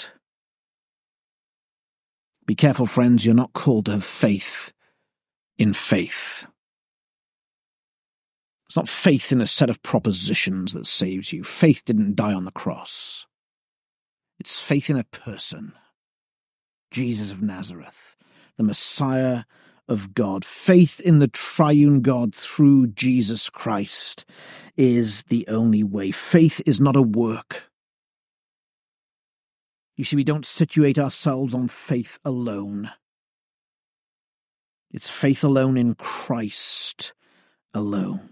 Be 2.44 2.54
careful, 2.54 2.86
friends, 2.86 3.24
you're 3.24 3.34
not 3.34 3.52
called 3.52 3.86
to 3.86 3.92
have 3.92 4.04
faith 4.04 4.72
in 5.58 5.72
faith. 5.72 6.46
It's 8.72 8.76
not 8.78 8.88
faith 8.88 9.32
in 9.32 9.42
a 9.42 9.46
set 9.46 9.68
of 9.68 9.82
propositions 9.82 10.72
that 10.72 10.86
saves 10.86 11.30
you. 11.30 11.44
Faith 11.44 11.82
didn't 11.84 12.16
die 12.16 12.32
on 12.32 12.46
the 12.46 12.50
cross. 12.50 13.26
It's 14.40 14.58
faith 14.58 14.88
in 14.88 14.96
a 14.96 15.04
person, 15.04 15.74
Jesus 16.90 17.30
of 17.30 17.42
Nazareth, 17.42 18.16
the 18.56 18.62
Messiah 18.62 19.44
of 19.88 20.14
God. 20.14 20.42
Faith 20.42 21.00
in 21.00 21.18
the 21.18 21.28
triune 21.28 22.00
God 22.00 22.34
through 22.34 22.86
Jesus 22.86 23.50
Christ 23.50 24.24
is 24.74 25.24
the 25.24 25.46
only 25.48 25.82
way. 25.82 26.10
Faith 26.10 26.62
is 26.64 26.80
not 26.80 26.96
a 26.96 27.02
work. 27.02 27.70
You 29.98 30.04
see, 30.04 30.16
we 30.16 30.24
don't 30.24 30.46
situate 30.46 30.98
ourselves 30.98 31.52
on 31.52 31.68
faith 31.68 32.18
alone. 32.24 32.90
It's 34.90 35.10
faith 35.10 35.44
alone 35.44 35.76
in 35.76 35.94
Christ 35.94 37.12
alone. 37.74 38.30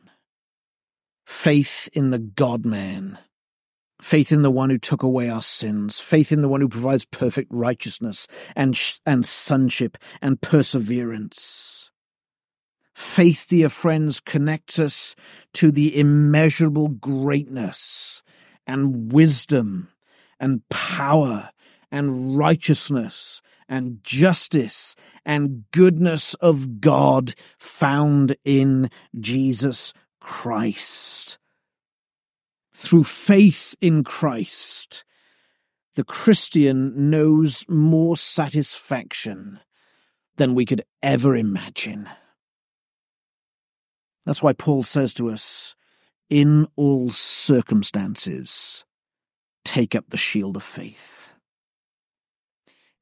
Faith 1.30 1.88
in 1.92 2.10
the 2.10 2.18
God 2.18 2.66
man. 2.66 3.16
Faith 4.02 4.32
in 4.32 4.42
the 4.42 4.50
one 4.50 4.68
who 4.68 4.76
took 4.76 5.04
away 5.04 5.30
our 5.30 5.40
sins. 5.40 6.00
Faith 6.00 6.32
in 6.32 6.42
the 6.42 6.48
one 6.48 6.60
who 6.60 6.68
provides 6.68 7.04
perfect 7.04 7.50
righteousness 7.52 8.26
and, 8.56 8.78
and 9.06 9.24
sonship 9.24 9.96
and 10.20 10.40
perseverance. 10.40 11.92
Faith, 12.94 13.46
dear 13.48 13.68
friends, 13.68 14.18
connects 14.18 14.80
us 14.80 15.14
to 15.54 15.70
the 15.70 15.96
immeasurable 15.98 16.88
greatness 16.88 18.22
and 18.66 19.12
wisdom 19.12 19.88
and 20.40 20.68
power 20.68 21.50
and 21.92 22.36
righteousness 22.36 23.40
and 23.68 24.02
justice 24.02 24.96
and 25.24 25.64
goodness 25.70 26.34
of 26.34 26.80
God 26.80 27.34
found 27.56 28.36
in 28.44 28.90
Jesus 29.20 29.94
Christ. 30.20 31.38
Through 32.74 33.04
faith 33.04 33.74
in 33.80 34.04
Christ, 34.04 35.04
the 35.96 36.04
Christian 36.04 37.10
knows 37.10 37.64
more 37.68 38.16
satisfaction 38.16 39.60
than 40.36 40.54
we 40.54 40.64
could 40.64 40.84
ever 41.02 41.36
imagine. 41.36 42.08
That's 44.24 44.42
why 44.42 44.52
Paul 44.52 44.82
says 44.82 45.12
to 45.14 45.30
us, 45.30 45.74
in 46.28 46.68
all 46.76 47.10
circumstances, 47.10 48.84
take 49.64 49.94
up 49.94 50.06
the 50.08 50.16
shield 50.16 50.56
of 50.56 50.62
faith. 50.62 51.30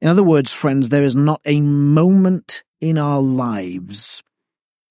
In 0.01 0.07
other 0.07 0.23
words, 0.23 0.51
friends, 0.51 0.89
there 0.89 1.03
is 1.03 1.15
not 1.15 1.41
a 1.45 1.61
moment 1.61 2.63
in 2.81 2.97
our 2.97 3.21
lives 3.21 4.23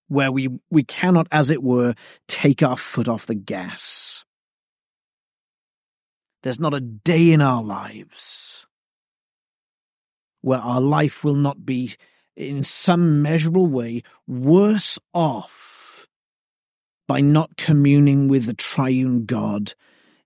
where 0.08 0.32
we, 0.32 0.48
we 0.70 0.82
cannot, 0.82 1.28
as 1.30 1.50
it 1.50 1.62
were, 1.62 1.94
take 2.26 2.62
our 2.62 2.76
foot 2.76 3.08
off 3.08 3.26
the 3.26 3.34
gas. 3.34 4.24
There's 6.42 6.60
not 6.60 6.74
a 6.74 6.80
day 6.80 7.32
in 7.32 7.40
our 7.40 7.62
lives 7.62 8.66
where 10.40 10.60
our 10.60 10.80
life 10.80 11.24
will 11.24 11.34
not 11.34 11.66
be, 11.66 11.94
in 12.36 12.64
some 12.64 13.22
measurable 13.22 13.66
way, 13.66 14.02
worse 14.26 14.98
off 15.12 16.06
by 17.08 17.20
not 17.20 17.56
communing 17.56 18.28
with 18.28 18.46
the 18.46 18.54
triune 18.54 19.24
God 19.24 19.74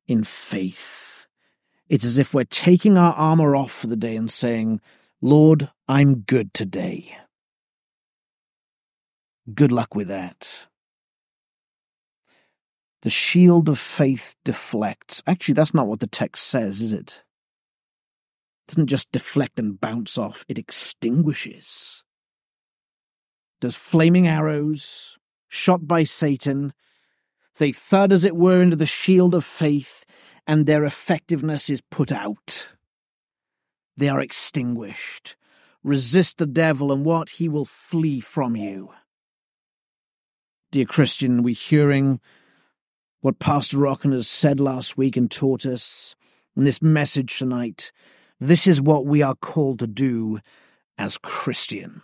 in 0.06 0.24
faith. 0.24 1.26
It's 1.88 2.04
as 2.04 2.18
if 2.18 2.34
we're 2.34 2.44
taking 2.44 2.98
our 2.98 3.14
armor 3.14 3.56
off 3.56 3.72
for 3.72 3.86
the 3.86 3.96
day 3.96 4.16
and 4.16 4.30
saying, 4.30 4.80
Lord, 5.20 5.70
I'm 5.88 6.20
good 6.20 6.52
today. 6.52 7.16
Good 9.52 9.72
luck 9.72 9.94
with 9.94 10.08
that. 10.08 10.66
The 13.02 13.10
shield 13.10 13.68
of 13.68 13.78
faith 13.78 14.36
deflects. 14.44 15.22
Actually, 15.26 15.54
that's 15.54 15.74
not 15.74 15.88
what 15.88 16.00
the 16.00 16.06
text 16.06 16.46
says, 16.46 16.80
is 16.80 16.92
it? 16.92 17.22
It 18.68 18.72
doesn't 18.72 18.86
just 18.86 19.10
deflect 19.10 19.58
and 19.58 19.80
bounce 19.80 20.16
off, 20.16 20.44
it 20.48 20.58
extinguishes. 20.58 22.04
Those 23.60 23.74
flaming 23.74 24.28
arrows, 24.28 25.18
shot 25.48 25.88
by 25.88 26.04
Satan, 26.04 26.72
they 27.58 27.72
thud, 27.72 28.12
as 28.12 28.24
it 28.24 28.36
were, 28.36 28.62
into 28.62 28.76
the 28.76 28.86
shield 28.86 29.34
of 29.34 29.44
faith, 29.44 30.04
and 30.46 30.64
their 30.64 30.84
effectiveness 30.84 31.68
is 31.68 31.80
put 31.80 32.10
out. 32.10 32.68
They 33.96 34.08
are 34.08 34.20
extinguished. 34.20 35.36
Resist 35.82 36.38
the 36.38 36.46
devil, 36.46 36.92
and 36.92 37.04
what? 37.04 37.30
He 37.30 37.48
will 37.48 37.64
flee 37.64 38.20
from 38.20 38.56
you. 38.56 38.90
Dear 40.72 40.86
Christian, 40.86 41.42
we 41.42 41.52
hearing 41.52 42.18
what 43.20 43.38
Pastor 43.38 43.76
Rocken 43.76 44.14
has 44.14 44.26
said 44.26 44.58
last 44.58 44.96
week 44.96 45.18
and 45.18 45.30
taught 45.30 45.66
us 45.66 46.16
in 46.56 46.64
this 46.64 46.80
message 46.80 47.36
tonight. 47.38 47.92
This 48.40 48.66
is 48.66 48.80
what 48.80 49.04
we 49.04 49.20
are 49.20 49.34
called 49.34 49.80
to 49.80 49.86
do 49.86 50.40
as 50.96 51.18
Christian. 51.18 52.00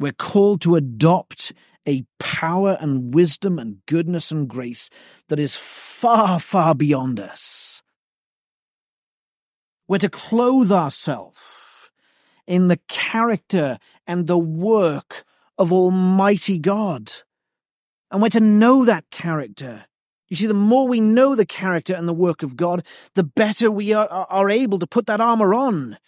We're 0.00 0.12
called 0.12 0.62
to 0.62 0.76
adopt 0.76 1.52
a 1.86 2.06
power 2.18 2.78
and 2.80 3.12
wisdom 3.12 3.58
and 3.58 3.84
goodness 3.84 4.30
and 4.30 4.48
grace 4.48 4.88
that 5.28 5.38
is 5.38 5.54
far, 5.54 6.40
far 6.40 6.74
beyond 6.74 7.20
us. 7.20 7.82
We're 9.86 9.98
to 9.98 10.08
clothe 10.08 10.72
ourselves 10.72 11.90
in 12.46 12.68
the 12.68 12.80
character 12.88 13.78
and 14.06 14.26
the 14.26 14.38
work 14.38 15.26
of 15.58 15.72
Almighty 15.72 16.58
God. 16.58 17.12
And 18.10 18.22
we're 18.22 18.30
to 18.30 18.40
know 18.40 18.84
that 18.84 19.10
character 19.10 19.84
You 20.28 20.36
see, 20.36 20.46
the 20.46 20.54
more 20.54 20.86
we 20.86 21.00
know 21.00 21.34
the 21.34 21.46
character 21.46 21.94
and 21.94 22.08
the 22.08 22.14
work 22.14 22.42
of 22.42 22.56
God, 22.56 22.84
the 23.14 23.24
better 23.24 23.70
we 23.70 23.92
are, 23.92 24.08
are 24.08 24.50
able 24.50 24.78
to 24.78 24.86
put 24.86 25.06
that 25.06 25.20
armor 25.20 25.54
on. 25.54 25.98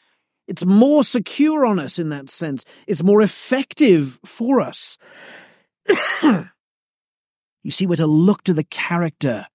It's 0.46 0.64
more 0.64 1.04
secure 1.04 1.64
on 1.64 1.78
us 1.78 1.98
in 1.98 2.08
that 2.10 2.28
sense. 2.28 2.64
It's 2.86 3.02
more 3.02 3.22
effective 3.22 4.18
for 4.24 4.60
us. 4.60 4.98
you 6.22 7.70
see, 7.70 7.86
we're 7.86 7.96
to 7.96 8.06
look 8.06 8.44
to 8.44 8.52
the 8.52 8.64
character 8.64 9.46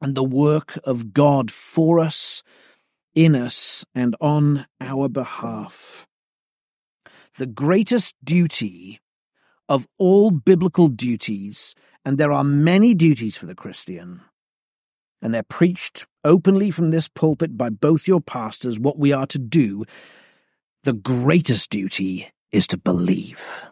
and 0.00 0.14
the 0.14 0.24
work 0.24 0.78
of 0.84 1.12
God 1.12 1.50
for 1.50 1.98
us, 1.98 2.42
in 3.14 3.34
us, 3.34 3.84
and 3.94 4.14
on 4.20 4.66
our 4.80 5.08
behalf. 5.08 6.06
The 7.36 7.46
greatest 7.46 8.14
duty 8.22 9.00
of 9.70 9.86
all 9.98 10.30
biblical 10.30 10.88
duties 10.88 11.74
and 12.04 12.18
there 12.18 12.32
are 12.32 12.44
many 12.44 12.94
duties 12.94 13.36
for 13.36 13.46
the 13.46 13.54
Christian, 13.54 14.22
and 15.22 15.34
they're 15.34 15.42
preached 15.42 16.06
openly 16.24 16.70
from 16.70 16.90
this 16.90 17.08
pulpit 17.08 17.56
by 17.56 17.68
both 17.68 18.08
your 18.08 18.20
pastors 18.20 18.80
what 18.80 18.98
we 18.98 19.12
are 19.12 19.26
to 19.26 19.38
do. 19.38 19.84
The 20.84 20.94
greatest 20.94 21.70
duty 21.70 22.30
is 22.52 22.66
to 22.68 22.78
believe. 22.78 23.64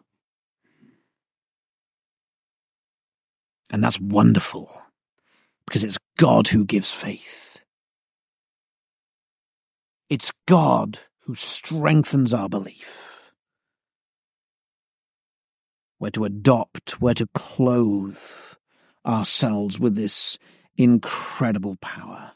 And 3.70 3.82
that's 3.82 4.01
wonderful 4.01 4.82
because 5.66 5.84
it's 5.84 5.99
God 6.18 6.49
who 6.49 6.64
gives 6.64 6.92
faith. 6.92 7.64
It's 10.11 10.32
God 10.46 10.99
who 11.24 11.34
strengthens 11.34 12.32
our 12.32 12.49
belief. 12.49 13.08
We're 16.01 16.11
to 16.11 16.24
adopt, 16.24 17.01
we're 17.01 17.14
to 17.14 17.28
clothe 17.34 18.18
ourselves 19.05 19.80
with 19.80 19.96
this 19.96 20.38
incredible 20.76 21.76
power. 21.80 22.32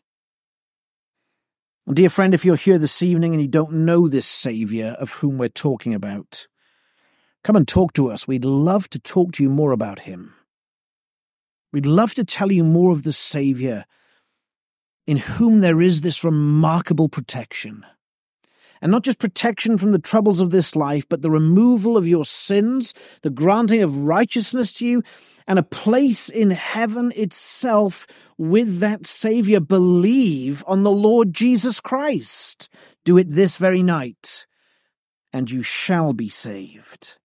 Dear 1.93 2.11
friend, 2.11 2.33
if 2.33 2.45
you're 2.45 2.57
here 2.57 2.79
this 2.79 3.03
evening 3.03 3.33
and 3.35 3.43
you 3.43 3.49
don't 3.49 3.73
know 3.73 4.09
this 4.09 4.27
Saviour 4.27 4.91
of 4.91 5.13
whom 5.15 5.39
we're 5.39 5.49
talking 5.49 5.95
about, 5.95 6.47
come 7.45 7.57
and 7.57 7.67
talk 7.67 7.93
to 7.95 8.11
us. 8.11 8.27
We'd 8.27 8.45
love 8.45 8.89
to 8.91 8.99
talk 8.99 9.33
to 9.33 9.43
you 9.43 9.51
more 9.51 9.73
about 9.73 10.01
him. 10.01 10.35
We'd 11.73 11.87
love 11.87 12.15
to 12.15 12.25
tell 12.25 12.53
you 12.53 12.65
more 12.65 12.93
of 12.93 13.03
the 13.03 13.13
Saviour 13.13 13.85
in 15.07 15.17
whom 15.17 15.61
there 15.61 15.81
is 15.83 16.03
this 16.03 16.23
remarkable 16.23 17.09
protection 17.09 17.85
and 18.83 18.91
not 18.91 19.05
just 19.05 19.21
protection 19.21 19.79
from 19.79 19.93
the 19.93 19.99
troubles 19.99 20.41
of 20.41 20.51
this 20.51 20.75
life, 20.75 21.09
but 21.09 21.23
the 21.23 21.31
removal 21.31 21.97
of 21.97 22.07
your 22.07 22.25
sins, 22.25 22.93
the 23.23 23.31
granting 23.31 23.81
of 23.81 24.03
righteousness 24.03 24.73
to 24.75 24.87
you, 24.87 25.03
and 25.47 25.59
a 25.59 25.63
place 25.63 26.29
in 26.29 26.51
heaven 26.51 27.13
itself 27.15 28.07
with 28.37 28.81
that 28.81 29.07
Saviour. 29.07 29.61
Believe 29.61 30.65
on 30.67 30.83
the 30.83 30.91
Lord 30.91 31.33
Jesus 31.33 31.81
Christ. 31.81 32.69
Do 33.05 33.17
it 33.17 33.31
this 33.31 33.57
very 33.57 33.85
night, 33.85 34.47
and 35.33 35.49
you 35.49 35.63
shall 35.63 36.13
be 36.13 36.29
saved. 36.29 37.19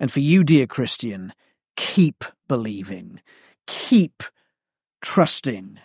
And 0.00 0.10
for 0.10 0.20
you, 0.20 0.42
dear 0.42 0.66
Christian, 0.66 1.32
keep 1.76 2.24
believing, 2.48 3.20
keep 3.66 4.24
trusting. 5.00 5.78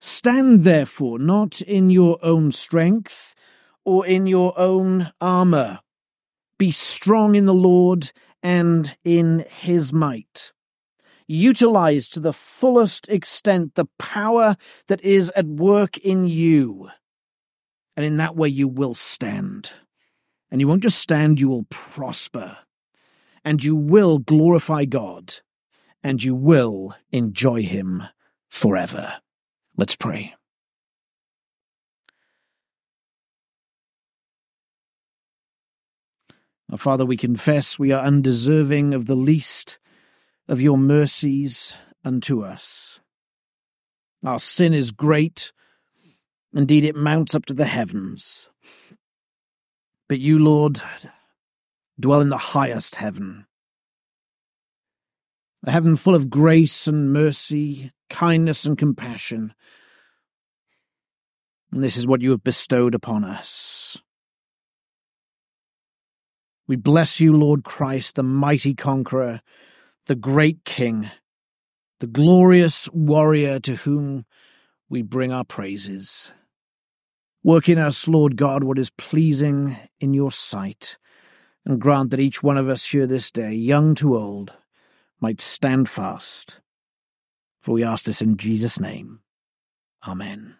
Stand 0.00 0.64
therefore 0.64 1.18
not 1.18 1.60
in 1.60 1.88
your 1.90 2.18
own 2.20 2.52
strength, 2.52 3.33
or 3.84 4.06
in 4.06 4.26
your 4.26 4.58
own 4.58 5.12
armour. 5.20 5.80
Be 6.58 6.70
strong 6.70 7.34
in 7.34 7.46
the 7.46 7.54
Lord 7.54 8.12
and 8.42 8.96
in 9.04 9.44
his 9.48 9.92
might. 9.92 10.52
Utilize 11.26 12.08
to 12.10 12.20
the 12.20 12.32
fullest 12.32 13.08
extent 13.08 13.74
the 13.74 13.86
power 13.98 14.56
that 14.88 15.00
is 15.02 15.32
at 15.34 15.46
work 15.46 15.96
in 15.98 16.26
you. 16.26 16.90
And 17.96 18.04
in 18.04 18.18
that 18.18 18.36
way, 18.36 18.48
you 18.48 18.68
will 18.68 18.94
stand. 18.94 19.70
And 20.50 20.60
you 20.60 20.68
won't 20.68 20.82
just 20.82 20.98
stand, 20.98 21.40
you 21.40 21.48
will 21.48 21.66
prosper. 21.70 22.58
And 23.44 23.64
you 23.64 23.74
will 23.74 24.18
glorify 24.18 24.84
God. 24.84 25.34
And 26.02 26.22
you 26.22 26.34
will 26.34 26.94
enjoy 27.10 27.62
him 27.62 28.02
forever. 28.50 29.14
Let's 29.76 29.96
pray. 29.96 30.34
Our 36.70 36.78
Father, 36.78 37.04
we 37.04 37.16
confess 37.16 37.78
we 37.78 37.92
are 37.92 38.04
undeserving 38.04 38.94
of 38.94 39.06
the 39.06 39.14
least 39.14 39.78
of 40.48 40.60
your 40.60 40.78
mercies 40.78 41.76
unto 42.04 42.42
us. 42.42 43.00
Our 44.24 44.38
sin 44.38 44.72
is 44.72 44.90
great. 44.90 45.52
Indeed, 46.54 46.84
it 46.84 46.96
mounts 46.96 47.34
up 47.34 47.46
to 47.46 47.54
the 47.54 47.66
heavens. 47.66 48.48
But 50.08 50.20
you, 50.20 50.38
Lord, 50.38 50.80
dwell 52.00 52.20
in 52.20 52.28
the 52.30 52.38
highest 52.38 52.96
heaven. 52.96 53.46
A 55.66 55.70
heaven 55.70 55.96
full 55.96 56.14
of 56.14 56.30
grace 56.30 56.86
and 56.86 57.12
mercy, 57.12 57.90
kindness 58.10 58.66
and 58.66 58.76
compassion. 58.76 59.54
And 61.72 61.82
this 61.82 61.96
is 61.96 62.06
what 62.06 62.20
you 62.20 62.30
have 62.30 62.44
bestowed 62.44 62.94
upon 62.94 63.24
us. 63.24 63.83
We 66.66 66.76
bless 66.76 67.20
you, 67.20 67.36
Lord 67.36 67.64
Christ, 67.64 68.16
the 68.16 68.22
mighty 68.22 68.74
conqueror, 68.74 69.42
the 70.06 70.14
great 70.14 70.64
King, 70.64 71.10
the 72.00 72.06
glorious 72.06 72.88
warrior 72.92 73.60
to 73.60 73.76
whom 73.76 74.24
we 74.88 75.02
bring 75.02 75.32
our 75.32 75.44
praises. 75.44 76.32
Work 77.42 77.68
in 77.68 77.78
us, 77.78 78.08
Lord 78.08 78.36
God, 78.36 78.64
what 78.64 78.78
is 78.78 78.90
pleasing 78.90 79.76
in 80.00 80.14
your 80.14 80.32
sight, 80.32 80.96
and 81.66 81.80
grant 81.80 82.10
that 82.10 82.20
each 82.20 82.42
one 82.42 82.56
of 82.56 82.68
us 82.68 82.86
here 82.86 83.06
this 83.06 83.30
day, 83.30 83.52
young 83.52 83.94
to 83.96 84.16
old, 84.16 84.54
might 85.20 85.40
stand 85.40 85.88
fast. 85.88 86.60
For 87.60 87.72
we 87.72 87.84
ask 87.84 88.06
this 88.06 88.22
in 88.22 88.36
Jesus' 88.38 88.80
name. 88.80 89.20
Amen. 90.06 90.56